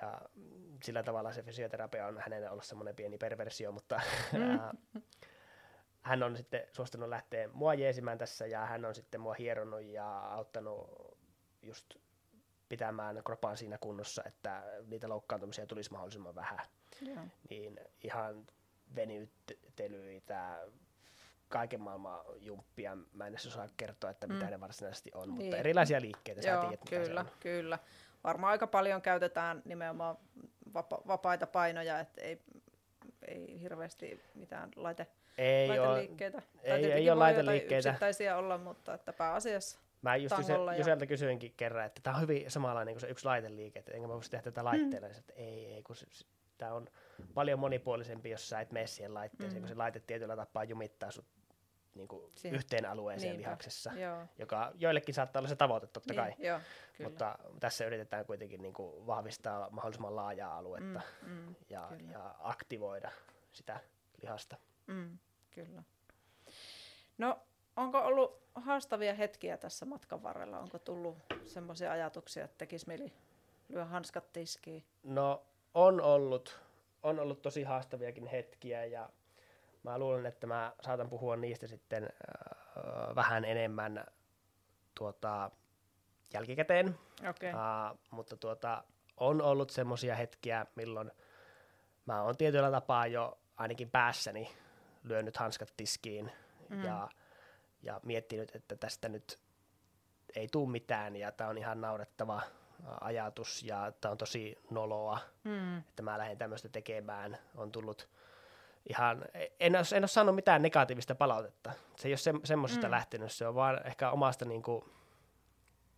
[0.00, 0.20] Ja
[0.84, 4.00] sillä tavalla se fysioterapia on hänelle ollut semmoinen pieni perversio, mutta
[4.32, 4.78] mm.
[6.02, 10.18] hän on sitten suostunut lähteä mua jeesimään tässä ja hän on sitten mua hieronnut ja
[10.18, 10.90] auttanut
[11.62, 11.94] just
[12.68, 16.58] pitämään kropaan siinä kunnossa, että niitä loukkaantumisia tulisi mahdollisimman vähän.
[17.06, 17.24] Yeah.
[17.50, 18.46] Niin ihan
[18.94, 20.58] venyttelyitä,
[21.48, 22.96] kaiken maailman jumppia.
[23.12, 24.50] Mä en edes osaa kertoa, että mitä mm.
[24.50, 25.40] ne varsinaisesti on, niin.
[25.40, 27.78] mutta erilaisia liikkeitä, Joo, sä tiedät, kyllä, kyllä.
[28.24, 30.16] Varmaan aika paljon käytetään nimenomaan
[30.74, 32.38] vapa- vapaita painoja, että ei,
[33.28, 35.06] ei hirveästi mitään laite,
[35.38, 36.38] ei laiteliikkeitä.
[36.38, 37.88] Ole, ei, ei ole laiteliikkeitä.
[37.88, 40.38] yksittäisiä olla, mutta että pääasiassa Mä just
[40.78, 41.08] Juselta ja...
[41.08, 44.30] kysyinkin kerran, että tämä on hyvin samanlainen kuin se yksi laiteliike, että enkä mä voisi
[44.30, 45.08] tehdä tätä laitteella.
[45.08, 45.14] Mm.
[45.18, 45.96] Että ei, ei, kun
[46.58, 46.86] tämä on
[47.34, 49.60] paljon monipuolisempi, jos sä et mene siihen laitteeseen, mm.
[49.60, 51.26] kun se laite tietyllä tapaa jumittaa sut
[51.94, 53.48] niin kuin yhteen alueeseen Niinpä.
[53.48, 54.26] lihaksessa, Joo.
[54.38, 56.60] joka joillekin saattaa olla se tavoite totta niin, kai, joo,
[57.02, 63.10] mutta tässä yritetään kuitenkin niin kuin vahvistaa mahdollisimman laajaa aluetta mm, mm, ja, ja aktivoida
[63.52, 63.80] sitä
[64.22, 64.56] lihasta.
[64.86, 65.18] Mm,
[65.50, 65.82] kyllä.
[67.18, 67.38] No,
[67.76, 70.58] onko ollut haastavia hetkiä tässä matkan varrella?
[70.58, 73.12] Onko tullut semmoisia ajatuksia, että tekisi mieli
[73.68, 74.84] lyö hanskat tiskiin?
[75.02, 75.42] No,
[75.74, 76.60] on ollut.
[77.02, 79.08] On ollut tosi haastaviakin hetkiä ja
[79.82, 84.04] mä luulen, että mä saatan puhua niistä sitten äh, vähän enemmän
[84.94, 85.50] tuota,
[86.32, 86.98] jälkikäteen.
[87.30, 87.48] Okay.
[87.48, 88.84] Äh, mutta tuota,
[89.16, 91.10] on ollut semmoisia hetkiä, milloin
[92.06, 94.50] mä oon tietyllä tapaa jo ainakin päässäni
[95.04, 96.32] lyönyt hanskat tiskiin
[96.68, 96.84] mm.
[96.84, 97.08] ja,
[97.82, 99.38] ja miettinyt, että tästä nyt
[100.36, 102.42] ei tule mitään ja tämä on ihan naurettava
[103.00, 105.78] ajatus ja tämä on tosi noloa, mm.
[105.78, 107.38] että mä lähden tämmöistä tekemään.
[107.54, 108.08] On tullut
[108.88, 109.24] ihan,
[109.60, 111.72] en ole, en ole saanut mitään negatiivista palautetta.
[111.96, 112.90] Se ei ole se, semmoisesta mm.
[112.90, 114.84] lähtenyt, se on vaan ehkä omasta niin kuin,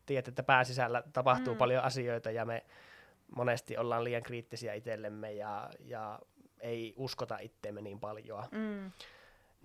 [0.07, 1.59] tiedät, että pääsisällä tapahtuu mm.
[1.59, 2.64] paljon asioita ja me
[3.37, 6.18] monesti ollaan liian kriittisiä itsellemme ja, ja
[6.61, 8.44] ei uskota itteemme niin paljon.
[8.51, 8.92] Mm.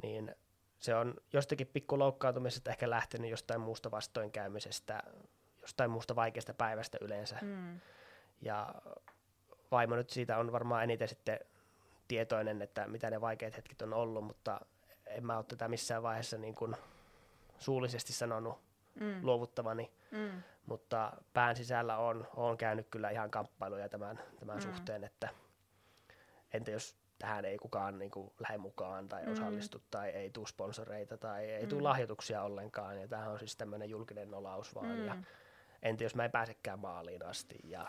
[0.03, 0.35] Niin
[0.79, 5.03] se on jostakin pikku loukkaantumisesta ehkä lähtenyt jostain muusta vastoinkäymisestä,
[5.61, 7.37] jostain muusta vaikeasta päivästä yleensä.
[7.41, 7.79] Mm.
[8.41, 8.75] Ja
[9.71, 11.39] vaimo nyt siitä on varmaan eniten sitten
[12.09, 14.61] tietoinen, että mitä ne vaikeat hetket on ollut, mutta
[15.05, 16.75] en mä ole tätä missään vaiheessa niin kuin
[17.57, 18.59] suullisesti sanonut
[18.99, 19.19] mm.
[19.21, 20.43] luovuttavani, mm.
[20.65, 24.61] mutta pään sisällä on, on käynyt kyllä ihan kamppailuja tämän, tämän mm.
[24.61, 25.29] suhteen, että
[26.53, 29.31] entä jos tähän ei kukaan niin kuin, lähde mukaan tai mm.
[29.31, 31.69] osallistu tai ei tule sponsoreita tai ei mm.
[31.69, 35.05] tule lahjoituksia ollenkaan ja tämähän on siis tämmöinen julkinen nolaus vaan mm.
[35.05, 35.17] ja
[35.81, 37.87] entä jos mä en pääsekään maaliin asti ja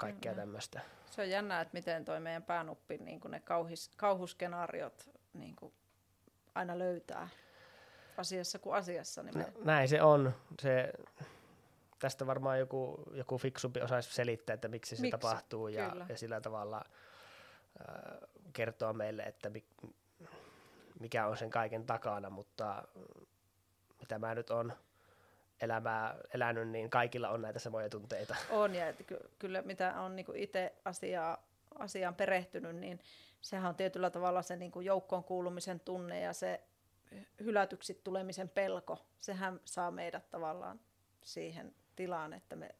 [0.00, 0.36] kaikkea mm.
[0.36, 0.80] tämmöistä.
[1.10, 5.72] Se on jännä, että miten toi meidän päänuppi, niin ne kauhis, kauhuskenaariot niin kuin
[6.54, 7.28] aina löytää
[8.16, 9.22] asiassa kuin asiassa.
[9.22, 9.42] Niin me...
[9.42, 10.34] no, näin se on.
[10.62, 10.92] Se,
[11.98, 15.18] tästä varmaan joku, joku fiksumpi osaisi selittää, että miksi se miksi?
[15.18, 16.84] tapahtuu ja, ja sillä tavalla
[17.80, 19.64] äh, kertoa meille, että mi,
[21.00, 22.82] mikä on sen kaiken takana, mutta
[24.00, 24.72] mitä mä nyt on
[25.60, 28.36] elämää elänyt, niin kaikilla on näitä samoja tunteita.
[28.50, 31.46] On, ja että ky- kyllä mitä on niin itse asiaa,
[31.78, 33.00] asiaan perehtynyt, niin
[33.40, 36.60] sehän on tietyllä tavalla se niin joukkoon kuulumisen tunne ja se
[37.40, 40.80] hylätyksi tulemisen pelko, sehän saa meidät tavallaan
[41.22, 42.74] siihen tilaan, että me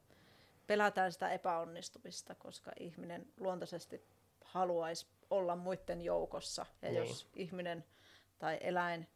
[0.67, 4.05] pelätään sitä epäonnistumista, koska ihminen luontaisesti
[4.45, 6.67] haluaisi olla muiden joukossa.
[6.83, 6.97] Ja niin.
[6.97, 7.85] jos ihminen
[8.39, 9.09] tai eläin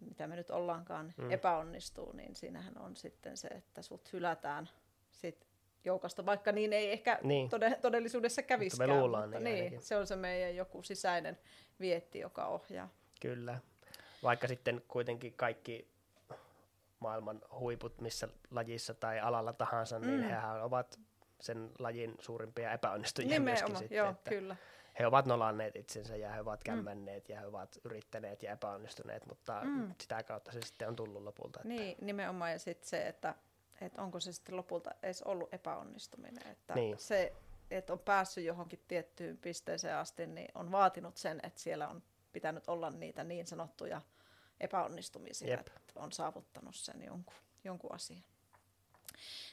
[0.00, 1.30] mitä me nyt ollaankaan, mm.
[1.30, 4.68] epäonnistuu, niin siinähän on sitten se, että sut hylätään
[5.10, 5.46] sit
[5.84, 7.48] joukosta, vaikka niin ei ehkä niin.
[7.48, 8.88] Tode, todellisuudessa käviskään.
[8.88, 11.38] Mutta me luullaan mutta niin, niin Se on se meidän joku sisäinen
[11.80, 12.88] vietti, joka ohjaa.
[13.20, 13.58] Kyllä.
[14.22, 15.88] Vaikka sitten kuitenkin kaikki
[16.98, 20.16] maailman huiput missä lajissa tai alalla tahansa, niin mm.
[20.16, 21.00] niin hehän ovat
[21.40, 23.98] sen lajin suurimpia epäonnistujia Nimenomaan, myöskin sitten.
[23.98, 24.56] Joo, että kyllä
[24.98, 26.64] he ovat nolanneet itsensä ja he ovat mm.
[26.64, 27.34] kämmänneet mm.
[27.34, 29.94] ja he ovat yrittäneet ja epäonnistuneet, mutta mm.
[30.00, 31.60] sitä kautta se sitten on tullut lopulta.
[31.60, 31.68] Että...
[31.68, 33.34] Niin, nimenomaan ja sitten se, että,
[33.80, 36.46] että onko se sitten lopulta edes ollut epäonnistuminen.
[36.46, 36.98] Että niin.
[36.98, 37.32] se,
[37.70, 42.02] et on päässyt johonkin tiettyyn pisteeseen asti, niin on vaatinut sen, että siellä on
[42.32, 44.00] pitänyt olla niitä niin sanottuja
[44.60, 45.66] epäonnistumisia, Jep.
[45.66, 48.24] että on saavuttanut sen jonkun, jonkun asian.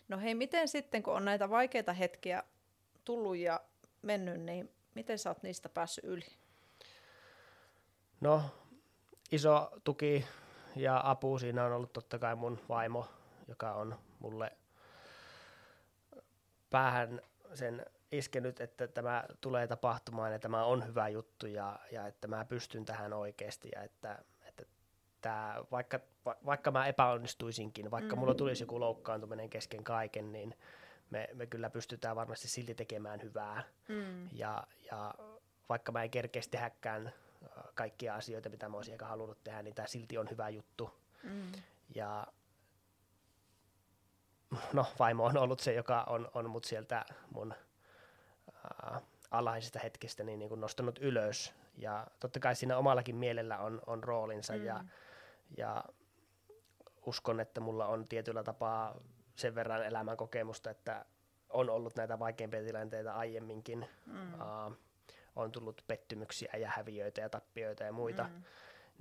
[0.07, 2.43] No hei, miten sitten, kun on näitä vaikeita hetkiä
[3.05, 3.61] tullut ja
[4.01, 6.25] mennyt, niin miten sä oot niistä päässyt yli?
[8.21, 8.43] No,
[9.31, 10.25] iso tuki
[10.75, 13.07] ja apu siinä on ollut totta kai mun vaimo,
[13.47, 14.51] joka on mulle
[16.69, 17.21] päähän
[17.53, 22.45] sen iskenyt, että tämä tulee tapahtumaan ja tämä on hyvä juttu ja, ja että mä
[22.45, 24.63] pystyn tähän oikeasti ja että, että
[25.21, 28.19] tämä, vaikka, va, vaikka mä epäonnistuisinkin, vaikka mm.
[28.19, 30.55] mulla tulisi joku loukkaantuminen kesken kaiken, niin
[31.09, 34.29] me, me kyllä pystytään varmasti silti tekemään hyvää Mm.
[34.31, 35.13] ja, ja
[35.69, 39.75] vaikka mä en kerkeisi tehdäkään äh, kaikkia asioita, mitä mä olisin ehkä halunnut tehdä, niin
[39.75, 40.99] tämä silti on hyvä juttu.
[41.23, 41.51] Mm.
[41.95, 42.27] Ja
[44.73, 47.53] no, vaimo on ollut se, joka on, on mut sieltä mun
[48.93, 51.53] äh, alhaisista hetkistä niin, niin kuin nostanut ylös.
[51.77, 54.65] Ja totta kai siinä omallakin mielellä on, on roolinsa Mm.
[54.65, 54.83] ja,
[55.57, 55.83] ja
[57.05, 59.01] uskon, että mulla on tietyllä tapaa
[59.39, 61.05] sen verran elämän kokemusta, että
[61.49, 63.85] on ollut näitä vaikeimpia tilanteita aiemminkin.
[64.05, 64.33] Mm.
[64.33, 64.77] Uh,
[65.35, 68.43] on tullut pettymyksiä ja häviöitä ja tappioita ja muita, Mm.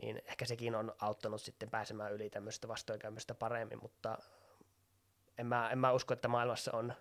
[0.02, 4.18] niin ehkä sekin on auttanut sitten pääsemään yli tämmöistä vastoinkäymistä paremmin, mutta
[5.38, 6.92] en mä, en mä usko, että maailmassa on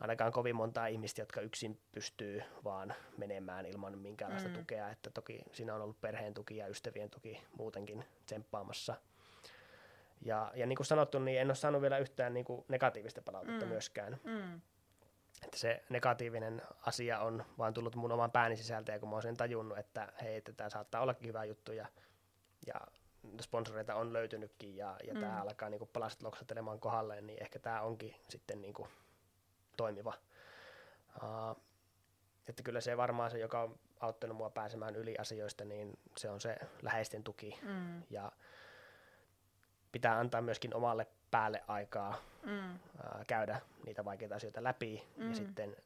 [0.00, 4.54] ainakaan kovin montaa ihmistä, jotka yksin pystyy vaan menemään ilman minkäänlaista Mm.
[4.54, 8.94] tukea, että toki siinä on ollut perheen tuki ja ystävien tuki muutenkin tsemppaamassa.
[10.24, 13.64] Ja, ja niin kuin sanottu, niin en ole saanut vielä yhtään niin kuin negatiivista palautetta
[13.64, 13.68] Mm.
[13.70, 14.20] myöskään.
[14.24, 14.60] Mm.
[15.44, 19.22] Että se negatiivinen asia on vaan tullut mun oman pääni sisältä, ja kun mä oon
[19.22, 21.86] sen tajunnut, että hei, että tämä saattaa ollakin hyvä juttu, ja,
[22.66, 22.74] ja
[23.40, 25.20] sponsoreita on löytynytkin, ja, ja Mm.
[25.20, 28.88] tämä alkaa niinku palaset loksattelemaan kohdalleen, niin ehkä tämä onkin sitten niinku
[29.76, 30.14] toimiva.
[31.22, 31.62] Uh,
[32.48, 36.40] että kyllä se varmaan se, joka on auttanut mua pääsemään yli asioista, niin se on
[36.40, 38.02] se läheisten tuki, Mm.
[38.10, 38.32] ja
[39.92, 42.52] pitää antaa myöskin omalle päälle aikaa Mm.
[43.02, 45.04] ää, käydä niitä vaikeita asioita läpi.
[45.16, 45.28] Mm.
[45.28, 45.76] Ja sitten,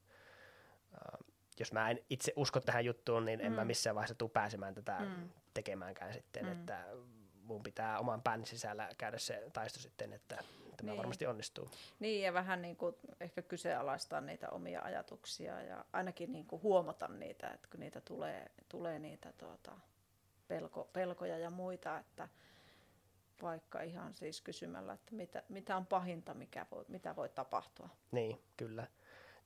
[0.94, 1.18] ää,
[1.60, 3.66] jos mä en itse usko tähän juttuun, niin en mä Mm.
[3.66, 5.30] missään vaiheessa tule pääsemään tätä Mm.
[5.54, 6.44] tekemäänkään sitten.
[6.46, 6.52] Mm.
[6.52, 6.84] Että
[7.42, 10.36] mun pitää oman pään sisällä käydä se taisto sitten, että
[10.76, 10.96] tämä Niin.
[10.98, 11.70] varmasti onnistuu.
[11.98, 17.08] Niin, ja vähän niin kuin ehkä kyseenalaistaa niitä omia ajatuksia ja ainakin niin kuin huomata
[17.08, 19.72] niitä, että kun niitä tulee, tulee niitä tuota,
[20.48, 22.28] pelko, pelkoja ja muita, että
[23.42, 27.88] vaikka ihan siis kysymällä, että mitä, mitä on pahinta, mikä voi, mitä voi tapahtua.
[28.12, 28.86] Niin, kyllä.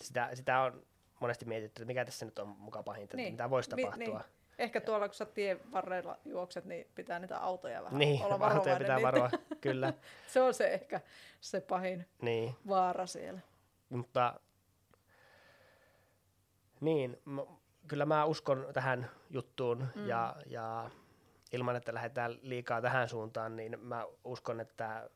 [0.00, 0.82] Sitä, sitä on
[1.20, 3.32] monesti mietitty, että mikä tässä nyt on muka pahinta, niin.
[3.32, 4.18] Mitä voisi Mi- tapahtua.
[4.18, 4.32] niin.
[4.58, 8.76] Ehkä tuolla, kun sä tien varrella juokset, niin pitää niitä autoja vähän Niin, olla autoja
[8.76, 9.92] pitää niin- varoa, kyllä.
[10.32, 11.00] Se on se ehkä
[11.40, 12.54] se pahin Niin.
[12.68, 13.40] vaara siellä.
[13.88, 14.40] Mutta
[16.80, 17.38] niin, m-
[17.88, 20.06] kyllä mä uskon tähän juttuun mm.
[20.06, 20.90] ja, ja
[21.52, 25.10] ilman, että lähdetään liikaa tähän suuntaan, niin mä uskon, että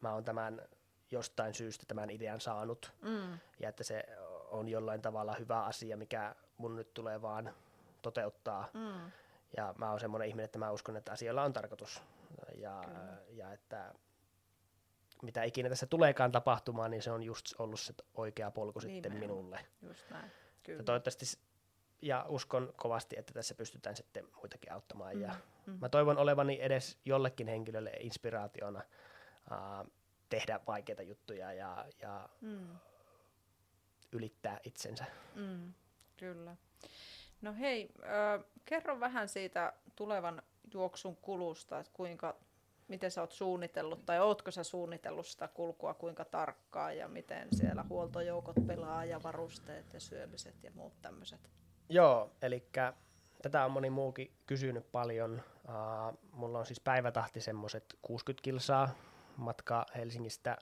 [0.00, 0.62] mä oon tämän
[1.10, 3.38] jostain syystä tämän idean saanut Mm.
[3.60, 4.04] ja että se
[4.50, 7.54] on jollain tavalla hyvä asia, mikä mun nyt tulee vaan
[8.02, 8.68] toteuttaa.
[8.74, 9.10] Mm.
[9.56, 12.02] Ja mä oon semmoinen ihminen, että mä uskon, että asioilla on tarkoitus
[12.56, 13.16] ja, Kyllä.
[13.30, 13.94] ja että
[15.22, 19.36] mitä ikinä tässä tuleekaan tapahtumaan, niin se on just ollut se oikea polku sitten Nimenomaan.
[19.38, 19.60] minulle.
[19.82, 20.24] Just näin.
[20.24, 20.30] Ja
[20.62, 20.82] Kyllä.
[20.82, 21.38] toivottavasti, s-
[22.02, 25.14] ja uskon kovasti, että tässä pystytään sitten muitakin auttamaan.
[25.14, 25.22] Mm.
[25.22, 25.34] Ja
[25.66, 25.78] mm.
[25.80, 28.82] mä toivon olevani edes jollekin henkilölle inspiraationa
[29.50, 29.90] uh,
[30.28, 32.76] tehdä vaikeita juttuja ja, ja Mm.
[34.12, 35.04] ylittää itsensä.
[35.34, 35.74] Mm.
[36.16, 36.56] Kyllä.
[37.42, 40.42] No hei, äh, kerro vähän siitä tulevan
[40.74, 42.36] juoksun kulusta, että kuinka,
[42.88, 47.84] miten sä oot suunnitellut, tai ootko sä suunnitellut sitä kulkua kuinka tarkkaan, ja miten siellä
[47.88, 51.50] huoltojoukot pelaa, ja varusteet ja syömiset ja muut tämmöiset.
[51.92, 52.64] Joo, eli
[53.42, 55.42] tätä on moni muukin kysynyt paljon.
[55.68, 58.88] Uh, mulla on siis päivätahti semmoiset 60 kilsaa.
[59.36, 60.58] Matka Helsingistä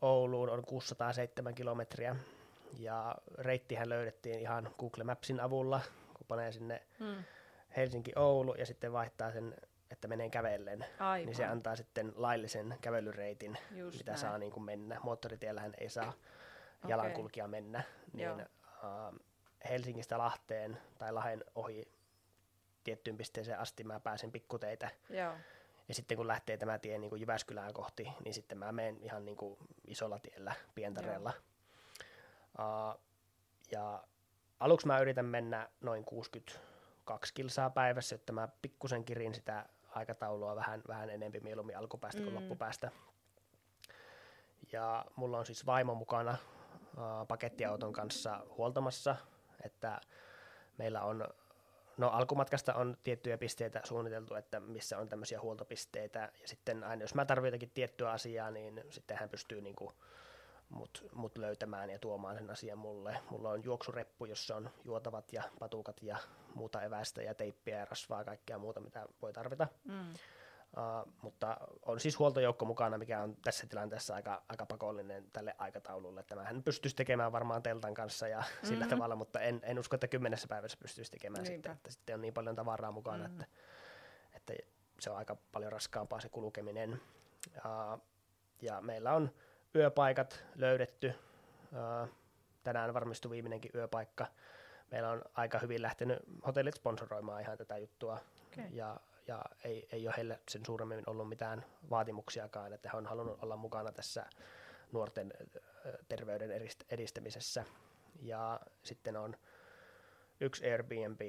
[0.00, 2.16] Ouluun on 607 kilometriä.
[2.78, 5.80] Ja reittihän löydettiin ihan Google Mapsin avulla,
[6.14, 7.24] kun panee sinne Mm.
[7.76, 9.54] Helsinki-Oulu ja sitten vaihtaa sen,
[9.90, 10.84] että menee kävellen.
[10.98, 14.20] Aivan, Niin se antaa sitten laillisen kävelyreitin, just mitä näin.
[14.20, 15.00] saa niin kuin mennä.
[15.02, 16.90] Moottoritiellähän ei saa Okei.
[16.90, 17.82] jalankulkija mennä.
[18.14, 18.36] Joo.
[18.36, 18.46] Niin,
[18.82, 19.20] uh,
[19.66, 21.88] Helsingistä Lahteen tai Lahden ohi
[22.84, 24.88] tiettyyn pisteeseen asti mä pääsen pikkuteitä.
[25.10, 25.32] Joo,
[25.88, 29.24] Ja sitten kun lähtee tämä tie niin kuin Jyväskylään kohti, niin sitten mä menen ihan
[29.24, 31.32] niin kuin isolla tiellä Pientareella.
[32.58, 33.00] Uh,
[33.70, 34.04] ja
[34.60, 40.82] aluksi mä yritän mennä noin 62 kilsaa päivässä, että mä pikkusen kirin sitä aikataulua vähän,
[40.88, 42.40] vähän enempi mieluummin alkupäästä kuin Mm.
[42.40, 42.90] loppupäästä.
[44.72, 46.36] Ja mulla on siis vaimo mukana
[47.28, 49.16] pakettiauton kanssa huoltamassa,
[49.64, 50.00] että
[50.78, 51.28] meillä on
[51.96, 57.14] No alkumatkasta on tiettyjä pisteitä suunniteltu, että missä on tämmöisiä huoltopisteitä, ja sitten aina jos
[57.14, 59.76] mä tarvitsen jotakin tiettyä asiaa, niin sitten hän pystyy niin
[60.68, 63.18] mut, mut löytämään ja tuomaan sen asian mulle.
[63.30, 66.16] Mulla on juoksureppu, jossa on juotavat ja patukat ja
[66.54, 69.68] muuta evästä ja teippiä ja rasvaa, kaikkea muuta, mitä voi tarvita.
[69.84, 70.14] Mm.
[70.76, 76.22] Uh, mutta on siis huoltojoukko mukana, mikä on tässä tilanteessa aika, aika pakollinen tälle aikataululle.
[76.22, 78.66] Tämähän pystyisi tekemään varmaan teltan kanssa ja mm-hmm.
[78.68, 82.20] sillä tavalla, mutta en, en usko, että kymmenessä päivässä pystyisi tekemään sitten, että sitten on
[82.20, 83.40] niin paljon tavaraa mukana, mm-hmm.
[83.40, 83.56] että,
[84.34, 84.54] että
[85.00, 87.00] se on aika paljon raskaampaa se kulkeminen.
[87.56, 88.00] Uh,
[88.62, 89.30] ja meillä on
[89.74, 91.14] yöpaikat löydetty.
[91.72, 92.08] Uh,
[92.64, 94.26] tänään varmistui viimeinenkin yöpaikka.
[94.90, 98.18] Meillä on aika hyvin lähtenyt hotellit sponsoroimaan ihan tätä juttua.
[98.52, 98.64] Okay.
[98.70, 103.42] Ja ja ei, ei ole heille sen suuremmin ollut mitään vaatimuksiakaan, että he on halunnut
[103.42, 104.26] olla mukana tässä
[104.92, 105.32] nuorten
[106.08, 106.50] terveyden
[106.90, 107.64] edistämisessä.
[108.22, 109.36] Ja sitten on
[110.40, 111.20] yksi Airbnb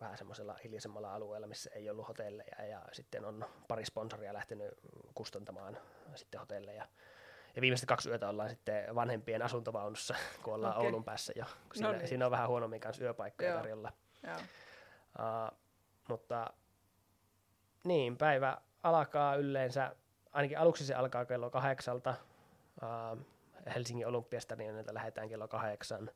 [0.00, 4.70] vähän semmoisella hiljaisemmalla alueella, missä ei ollut hotelleja, ja sitten on pari sponsoria lähtenyt
[5.14, 5.78] kustantamaan
[6.14, 6.86] sitten hotelleja.
[7.56, 10.86] Ja viimeiset kaksi yötä ollaan sitten vanhempien asuntovaunussa, kun ollaan okay.
[10.86, 11.44] Oulun päässä jo.
[11.74, 12.08] Siinä, no niin.
[12.08, 13.58] siinä on vähän huonommin kanssa yöpaikkoja Joo.
[13.58, 13.92] tarjolla.
[14.22, 14.36] Joo.
[14.36, 15.58] Uh,
[16.08, 16.50] mutta
[17.84, 19.96] niin, päivä alkaa yleensä,
[20.32, 22.14] ainakin aluksi se alkaa kello kahdeksalta.
[22.82, 23.26] Uh,
[23.74, 26.10] Helsingin olympiastadionilta lähdetään kello kahdeksan.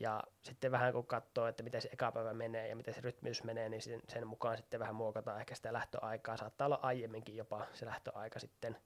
[0.00, 3.44] Ja sitten vähän kun katsoo, että miten se eka päivä menee ja miten se rytmitys
[3.44, 6.36] menee, niin sen, sen mukaan sitten vähän muokataan ehkä sitä lähtöaikaa.
[6.36, 8.76] Saattaa olla aiemminkin jopa se lähtöaika sitten.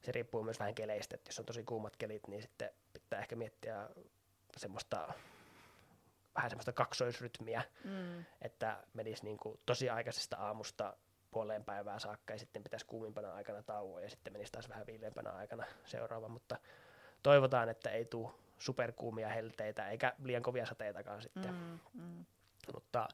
[0.00, 3.36] Se riippuu myös vähän keleistä, että jos on tosi kuumat kelit, niin sitten pitää ehkä
[3.36, 3.88] miettiä
[4.56, 5.12] semmoista
[6.34, 8.24] vähän semmoista kaksoisrytmiä, mm.
[8.42, 10.96] että menisi niin kuin tosi aikaisesta aamusta
[11.30, 15.30] puoleen päivää saakka ja sitten pitäisi kuumimpana aikana tauon ja sitten menisi taas vähän viileämpänä
[15.30, 16.56] aikana seuraava, mutta
[17.22, 21.54] toivotaan, että ei tule superkuumia helteitä eikä liian kovia sateitakaan sitten.
[21.54, 22.24] Mm, mm.
[22.74, 23.08] Mutta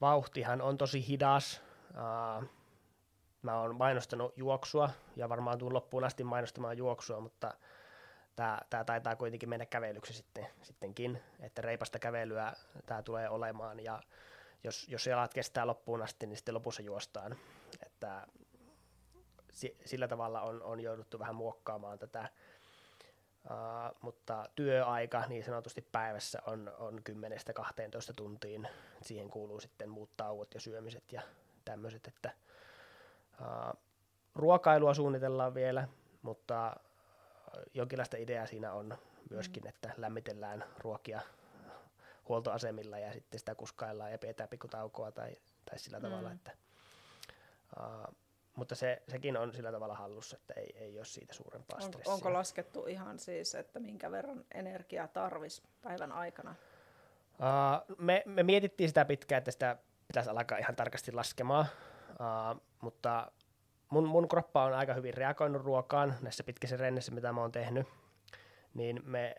[0.00, 1.62] vauhtihan on tosi hidas.
[1.90, 2.44] Uh,
[3.42, 7.54] mä oon mainostanut juoksua ja varmaan tuun loppuun asti mainostamaan juoksua, mutta
[8.36, 12.52] tämä, tämä taitaa kuitenkin mennä kävelyksi sitten, sittenkin, että reipasta kävelyä
[12.86, 14.02] tämä tulee olemaan ja
[14.66, 17.36] jos, jos jalat kestää loppuun asti, niin sitten lopussa juostaan.
[17.86, 18.26] Että
[19.84, 22.28] sillä tavalla on, on jouduttu vähän muokkaamaan tätä,
[23.44, 28.68] uh, mutta työaika niin sanotusti päivässä on, on 10-12 tuntiin.
[29.02, 31.22] Siihen kuuluu sitten muut tauot ja syömiset ja
[31.64, 32.30] tämmöiset, että
[33.40, 33.80] uh,
[34.34, 35.88] ruokailua suunnitellaan vielä,
[36.22, 36.76] mutta
[37.74, 38.98] jonkinlaista ideaa siinä on
[39.30, 39.68] myöskin, mm.
[39.68, 41.20] että lämmitellään ruokia
[42.28, 45.36] huoltoasemilla ja sitten sitä kuskaillaan ja pidetään pikkutaukoa tai,
[45.70, 46.02] tai sillä mm.
[46.02, 46.50] tavalla, että
[47.80, 48.14] uh,
[48.56, 52.12] mutta se, sekin on sillä tavalla hallussa, että ei, ei ole siitä suurempaa stressiä.
[52.12, 56.54] Onko laskettu ihan siis, että minkä verran energiaa tarvisi päivän aikana?
[57.30, 59.76] Uh, me, me mietittiin sitä pitkään, että sitä
[60.08, 61.66] pitäisi alkaa ihan tarkasti laskemaan,
[62.10, 63.32] uh, mutta
[63.90, 67.86] mun, mun kroppa on aika hyvin reagoinut ruokaan näissä pitkissä rennessä, mitä mä oon tehnyt,
[68.74, 69.34] niin me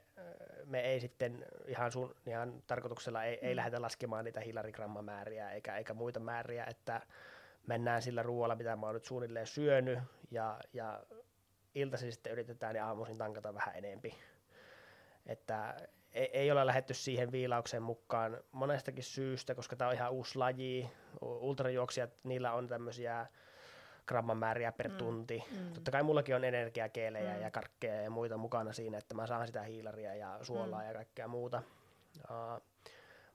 [0.67, 3.55] me ei sitten ihan, sun, ihan tarkoituksella ei, ei mm.
[3.55, 7.01] lähdetä laskemaan niitä hilarigrammamääriä eikä, eikä muita määriä, että
[7.67, 9.99] mennään sillä ruoalla, mitä mä oon nyt suunnilleen syönyt
[10.31, 11.03] ja, ja
[11.75, 14.15] iltaisin sitten yritetään ja aamuisin tankata vähän enempi.
[15.25, 15.77] Että
[16.13, 20.89] ei, ei ole lähetty siihen viilaukseen mukaan monestakin syystä, koska tämä on ihan uusi laji.
[21.21, 23.27] Ultrajuoksijat, niillä on tämmöisiä
[24.07, 24.97] gramman määriä per mm.
[24.97, 25.43] tunti.
[25.51, 25.73] Mm.
[25.73, 27.41] Totta kai mullakin on energiakeelejä mm.
[27.41, 30.87] ja karkkeja ja muita mukana siinä, että mä saan sitä hiilaria ja suolaa mm.
[30.87, 31.61] ja kaikkea muuta.
[32.29, 32.61] Uh,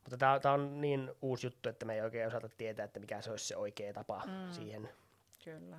[0.04, 3.30] mutta tämä on niin uusi juttu, että me ei oikein osata tietää, että mikä se
[3.30, 4.52] olisi se oikea tapa mm.
[4.52, 4.88] siihen.
[5.44, 5.76] Kyllä.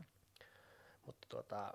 [1.06, 1.74] Mutta tuota,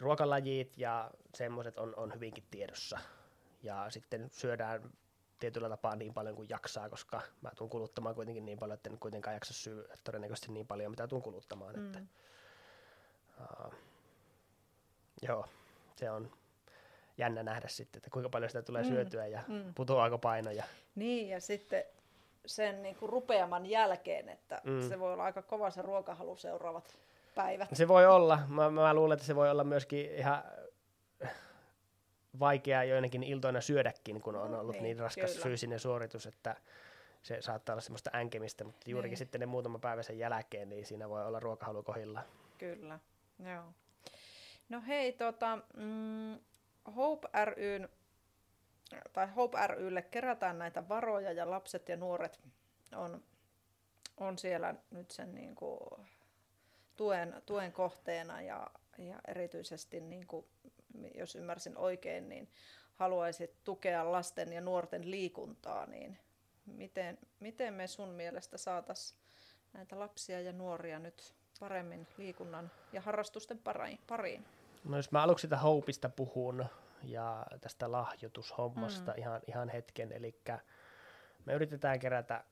[0.00, 2.98] ruokalajit ja semmoiset on, on hyvinkin tiedossa.
[3.62, 4.90] Ja sitten syödään
[5.38, 8.98] tietyllä tapaa niin paljon kuin jaksaa, koska mä tuun kuluttamaan kuitenkin niin paljon, että en
[8.98, 11.74] kuitenkaan jaksa syödä todennäköisesti niin paljon, mitä tuun kuluttamaan.
[11.76, 11.86] Mm.
[11.86, 12.00] Että
[13.42, 13.74] Uh,
[15.22, 15.46] joo,
[15.96, 16.30] se on
[17.18, 18.88] jännä nähdä sitten, että kuinka paljon sitä tulee mm.
[18.88, 19.74] syötyä ja mm.
[19.74, 20.64] putoaako painoja.
[20.94, 21.84] Niin, ja sitten
[22.46, 24.88] sen niin kuin rupeaman jälkeen, että mm.
[24.88, 26.98] se voi olla aika kova se ruokahalu seuraavat
[27.34, 27.68] päivät.
[27.72, 28.38] Se voi olla.
[28.48, 30.42] Mä, mä luulen, että se voi olla myöskin ihan
[32.40, 35.42] vaikeaa joinakin iltoina syödäkin, kun on no ollut niin, niin raskas kyllä.
[35.42, 36.56] fyysinen suoritus, että
[37.22, 39.18] se saattaa olla semmoista änkemistä, mutta juurikin niin.
[39.18, 42.22] sitten ne muutama päivä sen jälkeen, niin siinä voi olla ruokahalu kohilla.
[42.58, 42.98] Kyllä.
[43.38, 43.72] Joo.
[44.68, 46.38] No hei, tota, mm,
[46.96, 47.88] Hope ryn,
[49.12, 52.40] tai Hope rylle kerätään näitä varoja ja lapset ja nuoret
[52.96, 53.24] on,
[54.16, 55.80] on siellä nyt sen niin kuin,
[56.96, 60.46] tuen, tuen kohteena ja, ja erityisesti, niin kuin,
[61.14, 62.50] jos ymmärsin oikein, niin
[62.94, 66.18] haluaisit tukea lasten ja nuorten liikuntaa, niin
[66.66, 69.20] miten, miten me sun mielestä saataisiin
[69.72, 73.58] näitä lapsia ja nuoria nyt paremmin liikunnan ja harrastusten
[74.06, 74.44] pariin?
[74.84, 76.66] No jos mä aluksi sitä Hopeista puhun
[77.02, 79.18] ja tästä lahjoitushommasta mm.
[79.18, 80.40] ihan, ihan hetken, eli
[81.44, 82.44] me yritetään kerätä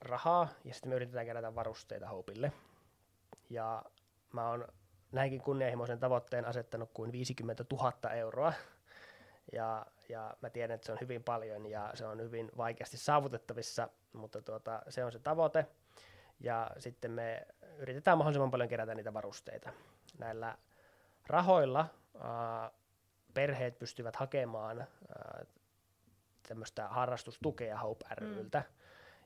[0.00, 2.52] rahaa ja sitten me yritetään kerätä varusteita Hopeille.
[3.50, 3.82] Ja
[4.32, 4.68] mä oon
[5.12, 8.52] näinkin kunnianhimoisen tavoitteen asettanut kuin 50 000 euroa.
[9.52, 13.88] Ja, ja mä tiedän, että se on hyvin paljon ja se on hyvin vaikeasti saavutettavissa,
[14.12, 15.66] mutta tuota, se on se tavoite.
[16.40, 17.46] Ja sitten me
[17.78, 19.72] yritetään mahdollisimman paljon kerätä niitä varusteita.
[20.18, 20.58] Näillä
[21.26, 21.86] rahoilla
[22.20, 22.70] ää,
[23.34, 25.44] perheet pystyvät hakemaan ää,
[26.48, 28.58] tämmöistä harrastustukea Hope ryltä.
[28.58, 28.74] Mm.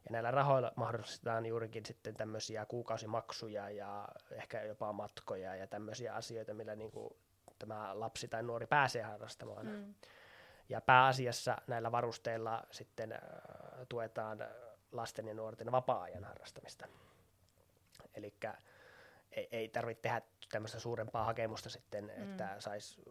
[0.05, 6.55] Ja näillä rahoilla mahdollistetaan juurikin sitten tämmöisiä kuukausimaksuja ja ehkä jopa matkoja ja tämmöisiä asioita,
[6.55, 7.17] millä niin kuin
[7.59, 9.67] tämä lapsi tai nuori pääsee harrastamaan.
[9.67, 9.95] Mm.
[10.69, 13.19] Ja pääasiassa näillä varusteilla sitten äh,
[13.89, 14.39] tuetaan
[14.93, 16.89] lasten ja nuorten vapaa-ajan harrastamista.
[18.15, 18.35] Eli
[19.33, 20.23] ei, ei tarvitse tehdä
[20.53, 22.23] tämmöistä suurempaa hakemusta sitten, mm.
[22.23, 23.03] että saisi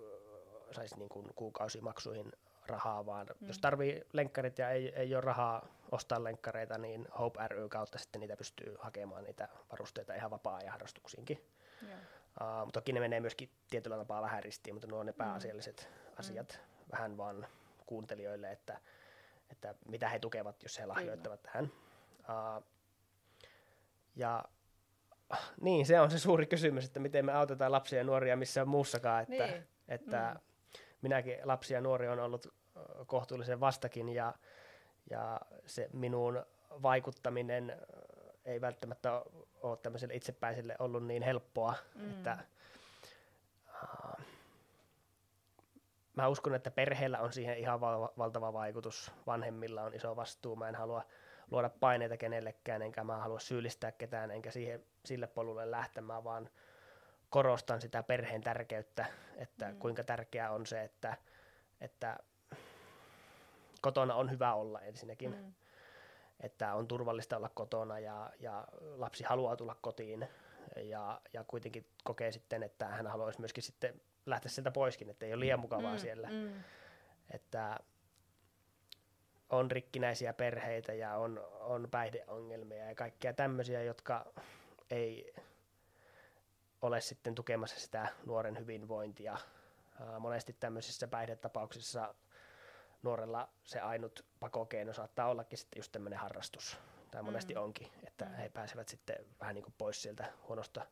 [0.72, 2.32] sais niin kuukausimaksuihin
[2.68, 3.48] rahaa, vaan mm.
[3.48, 8.22] jos tarvii lenkkarit ja ei, ei ole rahaa ostaa lenkkareita, niin Hope ry kautta sitten
[8.22, 11.46] niitä pystyy hakemaan niitä varusteita ihan vapaa-ajan harrastuksiinkin.
[12.42, 15.18] Uh, mutta toki ne menee myöskin tietyllä tapaa vähän ristiin, mutta nuo on ne mm.
[15.18, 16.14] pääasialliset mm.
[16.20, 16.92] asiat mm.
[16.92, 17.48] vähän vaan
[17.86, 18.80] kuuntelijoille, että,
[19.52, 21.52] että mitä he tukevat, jos he lahjoittavat Kyllä.
[21.52, 21.72] tähän.
[22.20, 22.64] Uh,
[24.16, 24.44] ja
[25.62, 29.24] niin, se on se suuri kysymys, että miten me autetaan lapsia ja nuoria missään muussakaan,
[29.24, 29.68] että, niin.
[29.88, 30.40] että mm.
[31.02, 32.54] minäkin lapsia ja nuoria on ollut
[33.06, 34.34] kohtuullisen vastakin ja,
[35.10, 37.78] ja se minun vaikuttaminen
[38.46, 39.22] ei välttämättä
[39.62, 42.10] ole tämmöiselle itsepäiselle ollut niin helppoa, mm.
[42.10, 42.38] että
[46.16, 50.70] mä uskon, että perheellä on siihen ihan val- valtava vaikutus, vanhemmilla on iso vastuu, mä
[50.70, 51.04] en halua
[51.52, 56.50] luoda paineita kenellekään, enkä mä halua syyllistää ketään, enkä siihen, sille polulle lähtemään, vaan
[57.30, 59.80] korostan sitä perheen tärkeyttä, että mm.
[59.80, 61.18] kuinka tärkeää on se, että,
[61.82, 62.18] että
[63.82, 65.36] kotona on hyvä olla ensinnäkin.
[65.36, 65.54] Mm.
[66.40, 68.68] Että on turvallista olla kotona ja, ja
[68.98, 70.28] lapsi haluaa tulla kotiin
[70.76, 75.34] ja, ja kuitenkin kokee sitten, että hän haluaisi myöskin sitten lähteä sieltä poiskin, että ei
[75.34, 76.30] ole liian mukavaa mm, siellä.
[76.32, 76.64] Mm.
[77.32, 77.80] Että
[79.50, 84.34] on rikkinäisiä perheitä ja on, on päihdeongelmia ja kaikkia tämmöisiä, jotka
[84.90, 85.34] ei
[86.82, 89.38] ole sitten tukemassa sitä nuoren hyvinvointia.
[90.20, 92.16] Monesti tämmöisissä päihdetapauksissa
[93.04, 96.80] nuorella se ainut pakokeino saattaa ollakin sitten just tämmöinen harrastus.
[97.12, 97.62] Tai monesti mm.
[97.62, 98.32] onkin, että mm.
[98.32, 100.86] he pääsevät sitten vähän niin kuin pois sieltä huonosta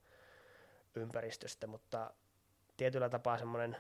[0.96, 2.14] ympäristöstä, mutta
[2.78, 3.78] tietyllä tapaa semmoinen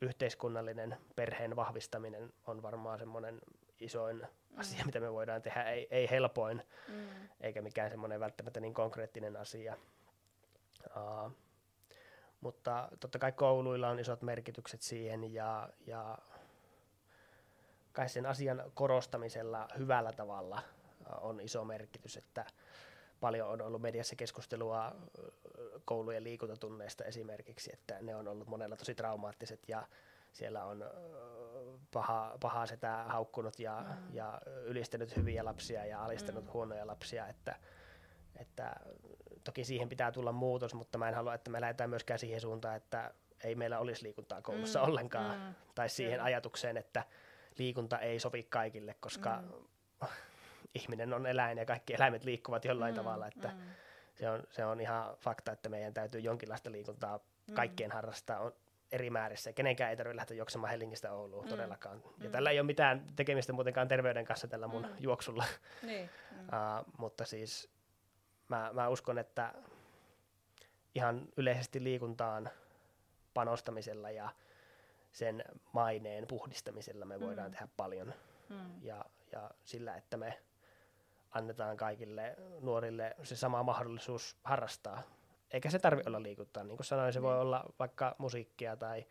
[0.00, 3.40] yhteiskunnallinen perheen vahvistaminen on varmaan semmoinen
[3.80, 4.58] isoin mm.
[4.58, 7.08] asia, mitä me voidaan tehdä, ei, ei helpoin, mm.
[7.40, 9.76] eikä mikään semmoinen välttämättä niin konkreettinen asia.
[10.86, 11.32] Uh,
[12.40, 16.18] mutta totta kai kouluilla on isot merkitykset siihen ja, ja
[17.92, 20.62] kai sen asian korostamisella hyvällä tavalla
[21.20, 22.44] on iso merkitys, että
[23.20, 24.96] paljon on ollut mediassa keskustelua
[25.84, 29.88] koulujen liikuntatunneista esimerkiksi, että ne on ollut monella tosi traumaattiset ja
[30.32, 30.84] siellä on
[31.92, 34.14] paha, paha sitä haukkunut ja, mm.
[34.14, 36.50] ja ylistänyt hyviä lapsia ja alistanut mm.
[36.52, 37.56] huonoja lapsia, että,
[38.36, 38.76] että
[39.44, 42.76] toki siihen pitää tulla muutos, mutta mä en halua, että me lähdetään myöskään siihen suuntaan,
[42.76, 43.14] että
[43.44, 44.84] ei meillä olisi liikuntaa koulussa mm.
[44.84, 45.54] ollenkaan, mm.
[45.74, 46.24] tai siihen Kyllä.
[46.24, 47.04] ajatukseen, että
[47.58, 50.08] liikunta ei sovi kaikille, koska mm.
[50.76, 52.96] Ihminen on eläin ja kaikki eläimet liikkuvat jollain mm.
[52.96, 53.60] tavalla, että mm.
[54.14, 57.54] se, on, se on ihan fakta, että meidän täytyy jonkinlaista liikuntaa mm.
[57.54, 58.52] kaikkien harrastaa on
[58.92, 59.52] eri määrissä.
[59.52, 61.50] Kenenkään ei tarvitse lähteä juoksemaan Helsingistä Ouluun mm.
[61.50, 62.02] todellakaan.
[62.18, 62.30] Ja mm.
[62.30, 64.94] tällä ei ole mitään tekemistä muutenkaan terveyden kanssa tällä mun mm.
[64.98, 65.44] juoksulla.
[65.82, 66.10] Niin.
[66.36, 66.42] Mm.
[66.42, 67.70] uh, mutta siis
[68.48, 69.54] mä, mä uskon, että
[70.94, 72.50] ihan yleisesti liikuntaan
[73.34, 74.28] panostamisella ja
[75.12, 77.52] sen maineen puhdistamisella me voidaan mm.
[77.52, 78.14] tehdä paljon.
[78.48, 78.82] Mm.
[78.82, 80.38] Ja, ja sillä, että me
[81.36, 85.02] annetaan kaikille nuorille se sama mahdollisuus harrastaa.
[85.50, 86.64] Eikä se tarvitse olla liikuntaa.
[86.64, 87.40] Niin kuin sanoin, se voi niin.
[87.40, 89.06] olla vaikka musiikkia tai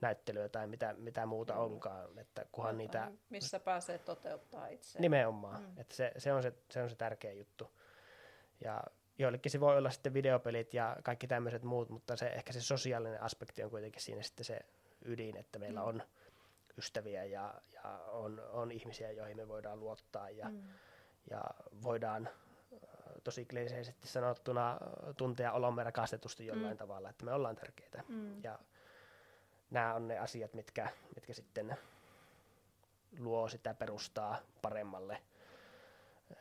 [0.00, 1.60] näyttelyä tai mitä, mitä muuta mm.
[1.60, 2.18] onkaan.
[2.18, 3.10] Että kunhan niitä...
[3.30, 4.98] Missä pääsee toteuttaa itse.
[4.98, 5.62] Nimenomaan.
[5.62, 5.80] Mm.
[5.80, 7.70] Että se, se, on se, se on se tärkeä juttu.
[8.64, 8.82] Ja
[9.18, 13.22] joillekin se voi olla sitten videopelit ja kaikki tämmöiset muut, mutta se, ehkä se sosiaalinen
[13.22, 14.60] aspekti on kuitenkin siinä sitten se
[15.04, 15.86] ydin, että meillä mm.
[15.86, 16.02] on
[16.78, 17.82] ystäviä ja, ja
[18.12, 20.62] on, on ihmisiä, joihin me voidaan luottaa ja, mm.
[21.30, 21.40] Ja
[21.82, 22.28] voidaan
[23.24, 24.78] tosi kliseisesti sanottuna
[25.16, 26.78] tuntea olomme rakastetusti jollain mm.
[26.78, 28.02] tavalla, että me ollaan tärkeitä.
[28.08, 28.44] Mm.
[28.44, 28.58] Ja
[29.70, 31.76] nämä on ne asiat, mitkä, mitkä sitten
[33.18, 35.22] luo sitä perustaa paremmalle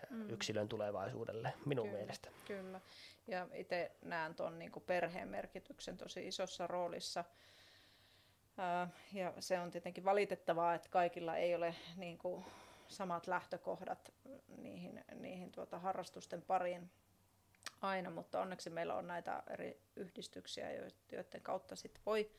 [0.10, 0.30] mm.
[0.30, 2.30] yksilön tulevaisuudelle, minun kyllä, mielestä.
[2.48, 2.82] Kyllä,
[3.28, 7.24] ja itse näen tuon niin perheen merkityksen tosi isossa roolissa.
[9.14, 12.46] ja se on tietenkin valitettavaa, että kaikilla ei ole niin kuin,
[12.90, 14.14] samat lähtökohdat
[14.58, 16.92] niihin, niihin tuota, harrastusten pariin
[17.82, 20.72] aina, mutta onneksi meillä on näitä eri yhdistyksiä,
[21.12, 22.32] joiden kautta sit voi,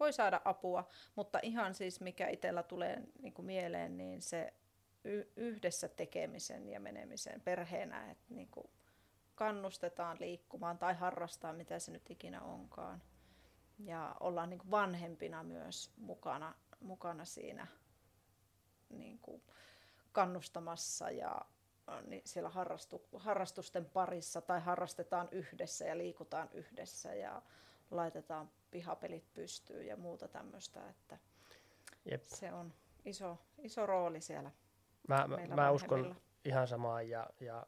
[0.00, 0.88] voi saada apua.
[1.16, 4.52] Mutta ihan siis mikä itsellä tulee niin kuin mieleen, niin se
[5.36, 8.70] yhdessä tekemisen ja menemisen perheenä, että niin kuin
[9.34, 13.02] kannustetaan liikkumaan tai harrastaa, mitä se nyt ikinä onkaan.
[13.78, 17.66] Ja ollaan niin kuin vanhempina myös mukana, mukana siinä
[18.88, 19.42] niin kuin
[20.12, 21.40] kannustamassa ja
[22.06, 27.42] niin siellä harrastu, harrastusten parissa tai harrastetaan yhdessä ja liikutaan yhdessä ja
[27.90, 31.18] laitetaan pihapelit pystyyn ja muuta tämmöistä, että
[32.10, 32.22] Jep.
[32.28, 32.72] se on
[33.04, 34.50] iso, iso rooli siellä
[35.08, 37.66] Mä, mä, mä uskon ihan samaa ja, ja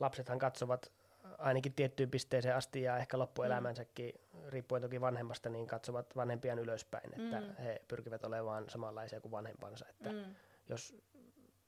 [0.00, 0.92] lapsethan katsovat
[1.38, 4.48] ainakin tiettyyn pisteeseen asti ja ehkä loppuelämänsäkin, mm.
[4.48, 7.54] riippuen toki vanhemmasta, niin katsovat vanhempiaan ylöspäin, että mm.
[7.56, 9.86] he pyrkivät olemaan samanlaisia kuin vanhempansa.
[9.88, 10.34] Että mm.
[10.68, 10.96] Jos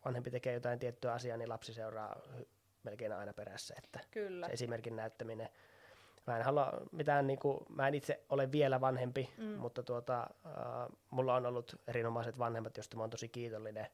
[0.05, 2.20] vanhempi tekee jotain tiettyä asiaa, niin lapsi seuraa
[2.82, 3.74] melkein aina perässä.
[3.84, 4.46] Että Kyllä.
[4.46, 5.48] Se esimerkin näyttäminen.
[6.26, 9.44] Mä en halua mitään, niin kuin, mä en itse ole vielä vanhempi, mm.
[9.44, 13.86] mutta tuota, uh, mulla on ollut erinomaiset vanhemmat, joista mä oon tosi kiitollinen.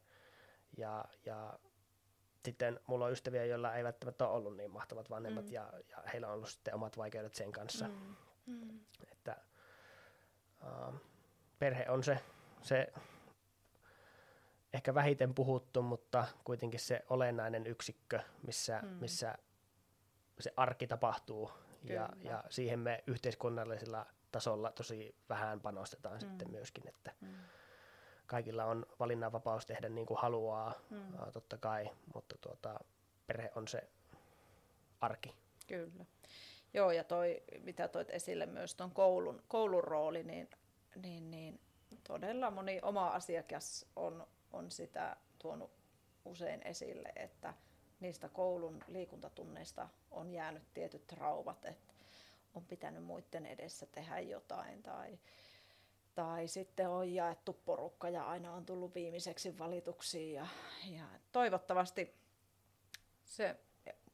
[0.76, 1.58] Ja, ja
[2.44, 5.52] sitten mulla on ystäviä, joilla ei välttämättä ole ollut niin mahtavat vanhemmat mm.
[5.52, 7.88] ja, ja heillä on ollut sitten omat vaikeudet sen kanssa.
[7.88, 8.16] Mm.
[8.46, 8.80] Mm.
[9.12, 9.36] Että
[10.62, 10.94] uh,
[11.58, 12.18] perhe on se,
[12.62, 12.92] se
[14.72, 18.88] ehkä vähiten puhuttu, mutta kuitenkin se olennainen yksikkö, missä, mm.
[18.88, 19.38] missä
[20.40, 21.50] se arki tapahtuu
[21.84, 26.20] ja, ja siihen me yhteiskunnallisella tasolla tosi vähän panostetaan mm.
[26.20, 27.28] sitten myöskin, että mm.
[28.26, 31.32] kaikilla on valinnanvapaus tehdä niin kuin haluaa, mm.
[31.32, 32.80] totta kai, mutta tuota,
[33.26, 33.88] perhe on se
[35.00, 35.34] arki.
[35.66, 36.04] Kyllä.
[36.74, 40.48] Joo, ja toi, mitä toit esille myös tuon koulun, koulun rooli, niin,
[40.96, 41.60] niin, niin
[42.06, 45.70] todella moni oma asiakas on on sitä tuonut
[46.24, 47.54] usein esille, että
[48.00, 51.94] niistä koulun liikuntatunneista on jäänyt tietyt traumat, että
[52.54, 55.18] on pitänyt muiden edessä tehdä jotain tai,
[56.14, 60.46] tai sitten on jaettu porukka ja aina on tullut viimeiseksi valituksi ja,
[60.90, 62.14] ja toivottavasti
[63.24, 63.56] se,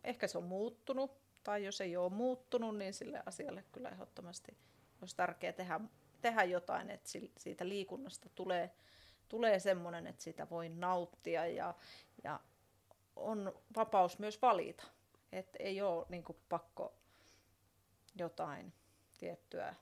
[0.04, 4.56] ehkä se on muuttunut tai jos ei ole muuttunut, niin sille asialle kyllä ehdottomasti
[5.00, 5.80] olisi tärkeää tehdä,
[6.20, 8.70] tehdä jotain, että siitä liikunnasta tulee
[9.28, 11.74] tulee semmoinen, että sitä voi nauttia ja,
[12.24, 12.40] ja
[13.16, 14.84] on vapaus myös valita.
[15.32, 16.94] Että ei ole niin kuin, pakko
[18.16, 18.72] jotain
[19.18, 19.74] tiettyä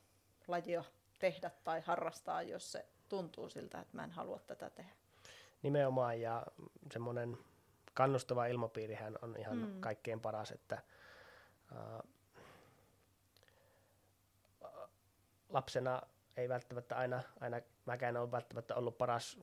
[0.49, 0.85] lajia
[1.19, 4.93] tehdä tai harrastaa, jos se tuntuu siltä, että mä en halua tätä tehdä.
[5.63, 6.47] Nimenomaan ja
[6.93, 7.39] semmoinen
[7.95, 9.81] kannustava ilmapiirihän on ihan mm.
[9.81, 10.83] kaikkein paras, että
[11.73, 12.13] äh,
[15.49, 16.03] lapsena
[16.37, 19.39] ei välttämättä aina, aina mäkään ole välttämättä ollut paras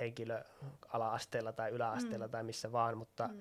[0.00, 0.44] henkilö
[0.88, 2.30] ala-asteella tai yläasteella mm.
[2.30, 3.40] tai missä vaan, mutta, mm.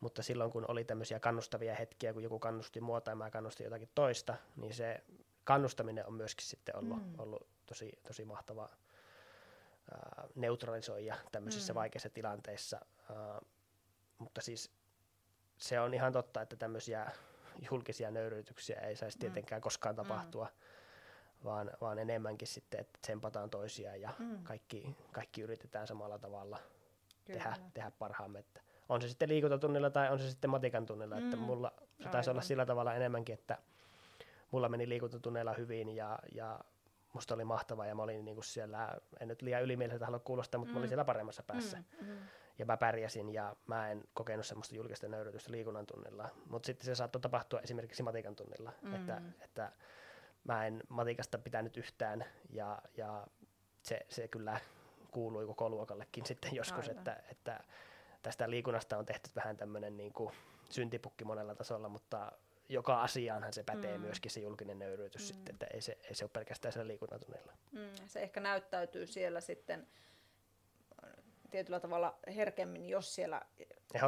[0.00, 3.88] mutta silloin kun oli tämmöisiä kannustavia hetkiä, kun joku kannusti mua tai mä kannustin jotakin
[3.94, 5.04] toista, niin se
[5.44, 7.14] kannustaminen on myöskin sitten ollut, mm.
[7.18, 8.70] ollut tosi, tosi mahtava
[9.92, 11.74] ää, neutralisoija tämmöisissä mm.
[11.74, 12.80] vaikeissa tilanteissa.
[13.10, 13.40] Ää,
[14.18, 14.72] mutta siis
[15.58, 17.10] se on ihan totta, että tämmöisiä
[17.70, 19.20] julkisia nöyryytyksiä ei saisi mm.
[19.20, 19.62] tietenkään mm.
[19.62, 20.44] koskaan tapahtua.
[20.44, 20.71] Mm
[21.44, 24.42] vaan, vaan enemmänkin sitten, että tsempataan toisiaan ja mm.
[24.42, 26.58] kaikki, kaikki yritetään samalla tavalla
[27.24, 28.38] tehdä, tehdä parhaamme.
[28.38, 31.24] Että on se sitten liikuntatunnilla tai on se sitten matikan tunnilla, mm.
[31.24, 31.72] että mulla
[32.02, 33.58] se taisi olla sillä tavalla enemmänkin, että
[34.50, 36.60] mulla meni liikuntatunneilla hyvin ja, ja
[37.12, 40.70] musta oli mahtavaa ja mä olin niinku siellä, en nyt liian ylimieliseltä halua kuulostaa, mutta
[40.70, 40.74] mm.
[40.74, 40.90] mä olin mm.
[40.90, 41.82] siellä paremmassa päässä.
[42.00, 42.06] Mm.
[42.06, 42.16] Mm.
[42.58, 46.28] Ja mä pärjäsin ja mä en kokenut semmoista julkista nöyrytystä liikunnan tunnilla.
[46.50, 48.94] Mutta sitten se saattoi tapahtua esimerkiksi matikan tunnilla, mm.
[48.94, 49.72] että, että
[50.44, 53.26] mä en matikasta pitänyt yhtään ja, ja
[53.82, 54.60] se, se kyllä
[55.10, 57.60] kuului koko luokallekin sitten joskus, että, että
[58.22, 60.34] tästä liikunnasta on tehty vähän tämmöinen niin kuin
[60.70, 62.32] syntipukki monella tasolla, mutta
[62.68, 64.04] joka asiaanhan se pätee mm.
[64.04, 65.26] myöskin se julkinen nöyryytys mm.
[65.26, 67.52] sitten, että ei se, ei se ole pelkästään siellä liikuntatunnilla.
[67.72, 69.86] Mm, se ehkä näyttäytyy siellä sitten
[71.50, 73.42] tietyllä tavalla herkemmin, jos siellä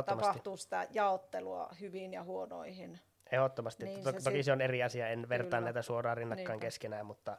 [0.07, 3.01] tapahtuu sitä jaottelua hyvin ja huonoihin
[3.35, 3.85] Ehdottomasti.
[3.85, 6.67] Niin, to- se toki se on eri asia, en vertaa näitä suoraan rinnakkain Niinpä.
[6.67, 7.39] keskenään, mutta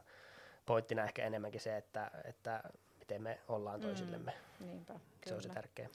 [0.66, 2.62] pointtina ehkä enemmänkin se, että, että
[2.98, 4.32] miten me ollaan mm, toisillemme.
[4.60, 5.36] Mm, niinpä, se kyllä.
[5.36, 5.88] on se tärkeä.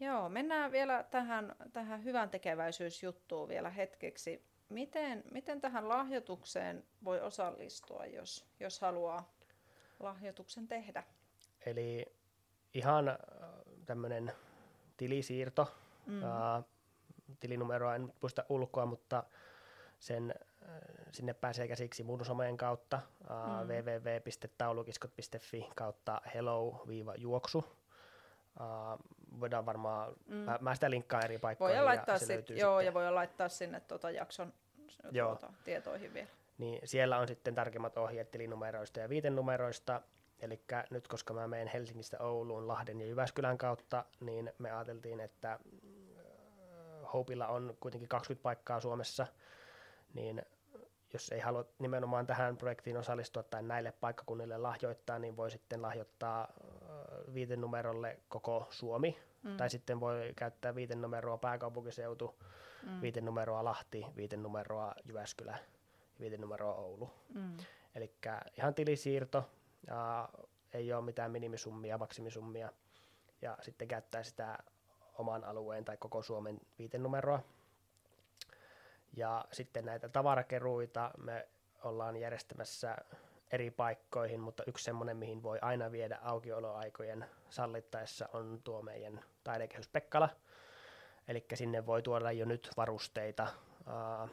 [0.00, 4.44] Joo, mennään vielä tähän, tähän hyvän tekeväisyysjuttuun vielä hetkeksi.
[4.68, 9.32] Miten, miten tähän lahjoitukseen voi osallistua, jos, jos haluaa
[10.00, 11.02] lahjoituksen tehdä?
[11.66, 12.06] Eli
[12.74, 13.18] ihan
[13.86, 14.32] tämmöinen
[14.96, 15.74] tilisiirto.
[16.06, 16.22] Mm.
[16.22, 16.64] Uh,
[17.40, 19.24] tilinumeroa en muista ulkoa, mutta
[19.98, 20.34] sen,
[21.12, 23.26] sinne pääsee käsiksi mun someen kautta uh,
[23.62, 23.68] Mm.
[23.68, 27.58] www.taulukiskot.fi kautta hello-juoksu.
[27.58, 27.64] Uh,
[29.40, 30.34] voidaan varmaan, Mm.
[30.36, 32.86] mä, mä sitä linkkaan eri paikkoihin Voidaan laittaa ja se sit, löytyy joo, sitten.
[32.86, 34.52] ja voidaan laittaa sinne tuota jakson
[35.10, 35.28] Joo.
[35.28, 36.28] tuota, tietoihin vielä.
[36.58, 40.00] niin siellä on sitten tarkemmat ohjeet tilinumeroista ja viitenumeroista.
[40.40, 40.60] Eli
[40.90, 45.58] nyt koska mä menen Helsingistä Ouluun, Lahden ja Jyväskylän kautta, niin me ajateltiin, että äh,
[47.12, 49.26] Hopeilla on kuitenkin 20 paikkaa Suomessa,
[50.14, 50.42] niin
[51.12, 56.42] jos ei halua nimenomaan tähän projektiin osallistua tai näille paikkakunnille lahjoittaa, niin voi sitten lahjoittaa
[56.42, 59.56] äh, viitenumerolle koko Suomi, Mm.
[59.56, 62.34] tai sitten voi käyttää viitenumeroa pääkaupunkiseutu,
[62.82, 63.00] mm.
[63.00, 65.58] viitenumeroa Lahti, viitenumeroa Jyväskylä,
[66.20, 67.10] viitenumeroa Oulu.
[67.34, 67.56] Mm.
[67.94, 68.12] Eli
[68.58, 69.50] ihan tilisiirto,
[69.86, 70.28] ja
[70.72, 72.72] ei ole mitään minimisummia, maksimisummia,
[73.42, 74.58] ja sitten käyttää sitä
[75.18, 77.42] oman alueen tai koko Suomen viitenumeroa.
[79.16, 81.48] Ja sitten näitä tavarakeruita me
[81.84, 82.96] ollaan järjestämässä
[83.52, 89.88] eri paikkoihin, mutta yksi semmoinen, mihin voi aina viedä aukioloaikojen sallittaessa, on tuo meidän taidekehys
[89.88, 90.28] Pekkala.
[91.28, 93.46] Eli sinne voi tuoda jo nyt varusteita.
[93.80, 94.30] Uh,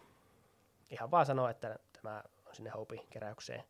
[0.90, 3.64] ihan vaan sanoa, että tämä on sinne Hopi-keräykseen.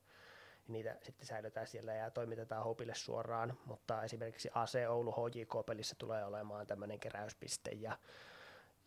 [0.70, 6.68] Niitä sitten säilytään siellä ja toimitetaan Hopille suoraan, mutta esimerkiksi AC Oulu HJK-pelissä tulee olemaan
[6.68, 7.98] tämmöinen keräyspiste ja,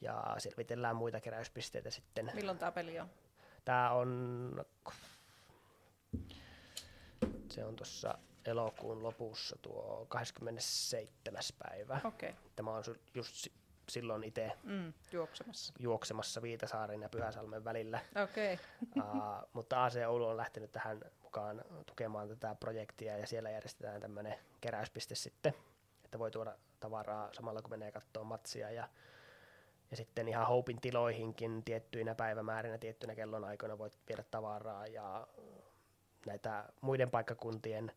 [0.01, 2.31] ja selvitellään muita keräyspisteitä sitten.
[2.35, 3.11] Milloin tämä peli on?
[3.65, 4.65] Tämä on,
[7.49, 11.43] se on tuossa elokuun lopussa tuo 27.
[11.59, 12.01] päivä.
[12.05, 12.43] Okei, okay.
[12.57, 13.53] Tämä on just si-
[13.89, 15.73] silloin itse mm, juoksemassa.
[15.79, 18.01] juoksemassa Viitasaaren ja Pyhäsalmen välillä.
[18.23, 18.59] Okei,
[18.93, 19.21] okay.
[19.21, 21.01] uh, mutta AC Oulu on lähtenyt tähän
[21.33, 25.55] mukaan tukemaan tätä projektia ja siellä järjestetään tämmöinen keräyspiste sitten,
[26.05, 28.89] että voi tuoda tavaraa samalla kun menee katsoa matsia ja,
[29.91, 35.27] ja sitten ihan Hopin tiloihinkin tiettyinä päivämäärinä, tiettyinä kellonaikoina voit viedä tavaraa ja
[36.27, 37.93] näitä muiden paikkakuntien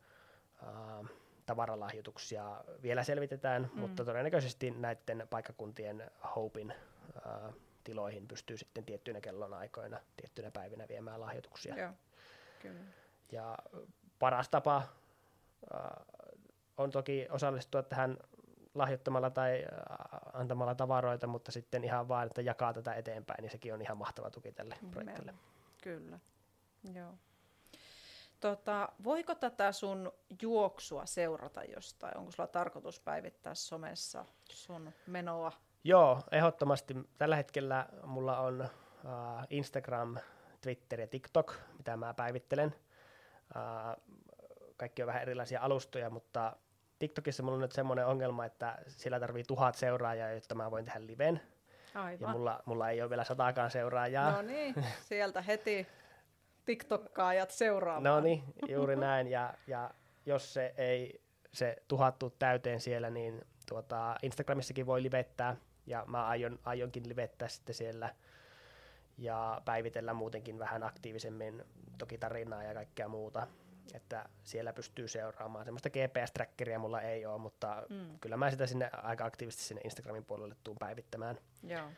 [0.64, 1.08] uh,
[1.46, 3.80] tavaralahjoituksia vielä selvitetään, Mm.
[3.80, 6.74] mutta todennäköisesti näiden paikkakuntien Hopin
[7.16, 11.78] uh, tiloihin pystyy sitten tiettyinä kellonaikoina, tiettyinä päivinä viemään lahjoituksia.
[11.78, 11.92] joo,
[12.62, 12.80] kyllä.
[13.32, 13.58] Ja
[14.20, 14.82] paras tapa
[15.74, 16.06] uh,
[16.78, 18.18] on toki osallistua tähän
[18.76, 23.74] lahjoittamalla tai äh, antamalla tavaroita, mutta sitten ihan vaan, että jakaa tätä eteenpäin, niin sekin
[23.74, 25.34] on ihan mahtava tuki tälle projektille.
[25.82, 26.20] Kyllä,
[26.94, 27.14] joo.
[28.40, 30.12] Tota, voiko tätä sun
[30.42, 32.18] juoksua seurata jostain?
[32.18, 35.52] Onko sulla tarkoitus päivittää somessa sun menoa?
[35.84, 36.96] Joo, ehdottomasti.
[37.18, 40.18] Tällä hetkellä mulla on uh, Instagram,
[40.62, 42.76] Twitter ja TikTok, mitä mä päivittelen.
[44.78, 46.56] Kaikki on vähän erilaisia alustoja, mutta
[47.00, 51.06] TikTokissa mulla on nyt semmoinen ongelma, että sillä tarvii tuhat seuraajaa, jotta mä voin tehdä
[51.06, 51.42] liven.
[51.94, 52.32] Ja Aivan.
[52.32, 54.32] mulla, mulla ei ole vielä sataakaan seuraajaa.
[54.32, 55.88] No niin, sieltä heti
[56.66, 58.04] TikTokkaajat seuraamaan.
[58.04, 59.28] No niin, juuri näin.
[59.28, 59.92] Ja, ja
[60.26, 61.22] jos se ei
[61.54, 65.56] se tuhat tuu täyteen siellä, niin tuota, Instagramissakin voi livettää.
[65.86, 68.16] Ja mä aion, aionkin livettää sitten siellä
[69.18, 71.64] ja päivitellä muutenkin vähän aktiivisemmin
[71.98, 73.48] toki tarinaa ja kaikkea muuta.
[73.94, 75.66] Että siellä pystyy seuraamaan.
[75.66, 80.26] Semmoista GPS-trackeria mulla ei ole, mutta Mm, kyllä mä sitä sinne aika aktiivisesti sinne Instagramin
[80.26, 81.38] puolelle tuun päivittämään.
[81.64, 81.90] joo.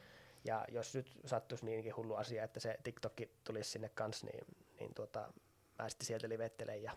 [0.46, 4.46] Ja jos nyt sattuisi niinkin hullu asia, että se TikTokki tulisi sinne kanssa, niin,
[4.80, 5.34] niin tuota,
[5.80, 6.92] mä sitten sieltä livettelen ja,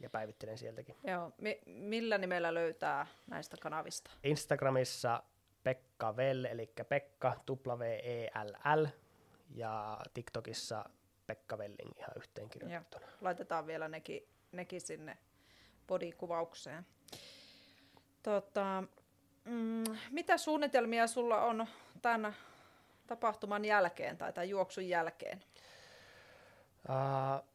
[0.00, 0.96] ja päivittelen sieltäkin.
[1.04, 1.32] joo.
[1.38, 4.10] Mi- millä nimellä löytää näistä kanavista?
[4.24, 5.22] Instagramissa
[5.62, 8.86] Pekka Vel, eli Pekka W-E-L-L,
[9.54, 10.84] ja TikTokissa
[11.26, 13.06] Pekka Velling ihan yhteen kirjoitettuna.
[13.20, 15.18] Laitetaan vielä nekin, nekin sinne
[15.86, 16.86] bodikuvaukseen.
[18.22, 18.82] Tota,
[19.44, 21.66] mm, mitä suunnitelmia sulla on
[22.02, 22.36] tämän
[23.06, 25.44] tapahtuman jälkeen tai tämän juoksun jälkeen?
[26.88, 27.48] Uh,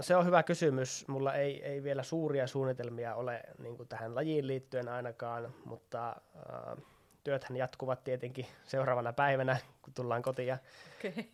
[0.00, 1.08] se on hyvä kysymys.
[1.08, 6.84] Mulla ei, ei vielä suuria suunnitelmia ole niin tähän lajiin liittyen ainakaan, mutta uh,
[7.24, 10.54] työthän jatkuvat tietenkin seuraavana päivänä, kun tullaan kotiin.
[10.98, 11.24] Okay.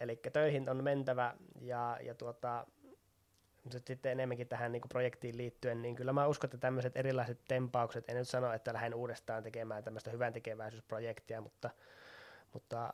[0.00, 2.66] Eli töihin on mentävä ja, ja tuota,
[3.74, 8.04] nyt sitten enemmänkin tähän niin projektiin liittyen, niin kyllä mä uskon, että tämmöiset erilaiset tempaukset,
[8.08, 11.70] en nyt sano, että lähden uudestaan tekemään tämmöistä hyvän tekeväisyysprojektia, mutta,
[12.52, 12.92] mutta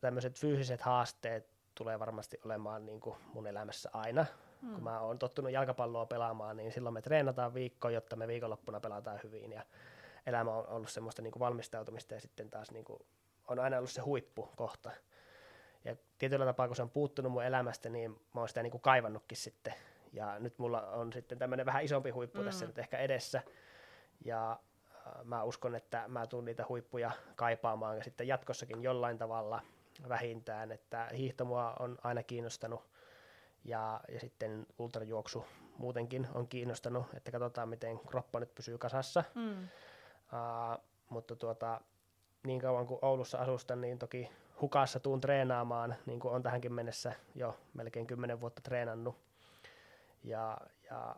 [0.00, 4.26] tämmöiset fyysiset haasteet tulee varmasti olemaan niin kuin mun elämässä aina.
[4.62, 4.74] Mm.
[4.74, 9.20] Kun mä oon tottunut jalkapalloa pelaamaan, niin silloin me treenataan viikko, jotta me viikonloppuna pelataan
[9.24, 9.62] hyvin ja
[10.26, 12.98] elämä on ollut semmoista niin kuin valmistautumista ja sitten taas niin kuin
[13.48, 14.90] on aina ollut se huippukohta.
[15.84, 18.80] Ja tietyllä tapaa, kun se on puuttunut mun elämästä, niin mä oon sitä niin kuin
[18.80, 19.74] kaivannutkin sitten.
[20.12, 22.44] Ja nyt mulla on sitten tämmöinen vähän isompi huippu mm.
[22.44, 23.42] tässä nyt ehkä edessä.
[24.24, 24.60] Ja
[25.24, 29.62] mä uskon, että mä tuun niitä huippuja kaipaamaan ja sitten jatkossakin jollain tavalla
[30.08, 32.84] vähintään, että hiihto mua on aina kiinnostanut
[33.64, 35.46] ja, ja sitten ultrajuoksu
[35.78, 39.24] muutenkin on kiinnostanut, että katsotaan miten kroppa nyt pysyy kasassa.
[39.34, 39.68] Mm.
[40.32, 41.80] Uh, mutta tuota,
[42.46, 47.12] niin kauan kuin Oulussa asustan, niin toki hukassa tuun treenaamaan, niin kuin on tähänkin mennessä
[47.34, 49.16] jo melkein kymmenen vuotta treenannut.
[50.24, 50.58] Ja,
[50.90, 51.16] ja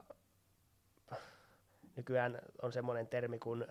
[1.97, 3.67] nykyään on semmoinen termi kuin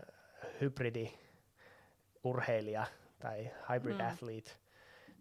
[0.62, 2.86] hybridiurheilija
[3.20, 4.08] tai hybrid mm.
[4.08, 4.52] athlete,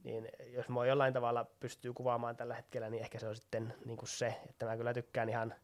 [0.04, 3.96] niin jos mua jollain tavalla pystyy kuvaamaan tällä hetkellä, niin ehkä se on sitten niin
[3.96, 5.54] kuin se, että mä kyllä tykkään ihan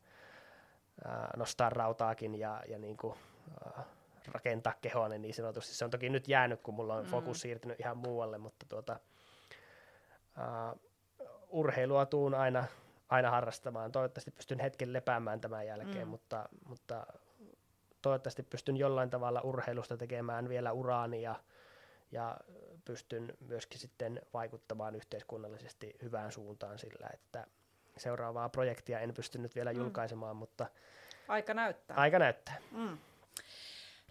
[1.04, 3.14] ää, nostaa rautaakin ja, ja niin kuin,
[3.64, 3.84] ää,
[4.28, 5.74] rakentaa kehoa, niin sanotusti.
[5.74, 7.10] Se on toki nyt jäänyt, kun mulla on mm.
[7.10, 9.00] fokus siirtynyt ihan muualle, mutta tuota,
[10.36, 10.76] ää,
[11.48, 12.64] urheilua tuun aina,
[13.08, 13.92] aina harrastamaan.
[13.92, 16.10] Toivottavasti pystyn hetken lepäämään tämän jälkeen, mm.
[16.10, 17.06] mutta, mutta
[18.02, 21.34] toivottavasti pystyn jollain tavalla urheilusta tekemään vielä uraani ja,
[22.12, 22.36] ja
[22.84, 27.46] pystyn myöskin sitten vaikuttamaan yhteiskunnallisesti hyvään suuntaan sillä, että
[27.96, 29.78] seuraavaa projektia en pystynyt vielä mm.
[29.78, 30.66] julkaisemaan, mutta
[31.28, 31.96] aika näyttää.
[31.96, 32.56] Aika näyttää.
[32.70, 32.98] Mm.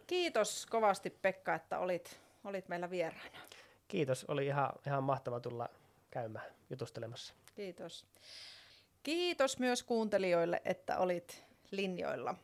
[0.10, 3.40] Kiitos kovasti Pekka, että olit, olit meillä vieraana.
[3.88, 5.70] Kiitos, oli ihan, ihan mahtava tulla
[6.12, 7.34] käymään jutustelemassa.
[7.56, 8.06] Kiitos.
[9.04, 12.36] Kiitos myös kuuntelijoille, että olit linjoilla.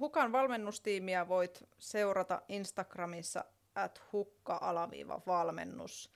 [0.00, 3.44] Hukan valmennustiimiä voit seurata Instagramissa
[3.74, 6.10] at hukka-valmennus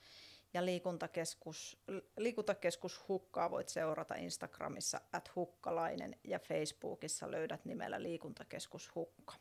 [0.53, 1.77] ja liikuntakeskus,
[2.17, 9.33] liikuntakeskus Hukkaa voit seurata Instagramissa at hukkalainen ja Facebookissa löydät nimellä liikuntakeskus Hukka.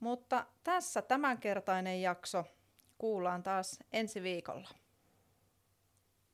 [0.00, 2.44] Mutta tässä tämänkertainen jakso.
[2.98, 4.68] Kuullaan taas ensi viikolla.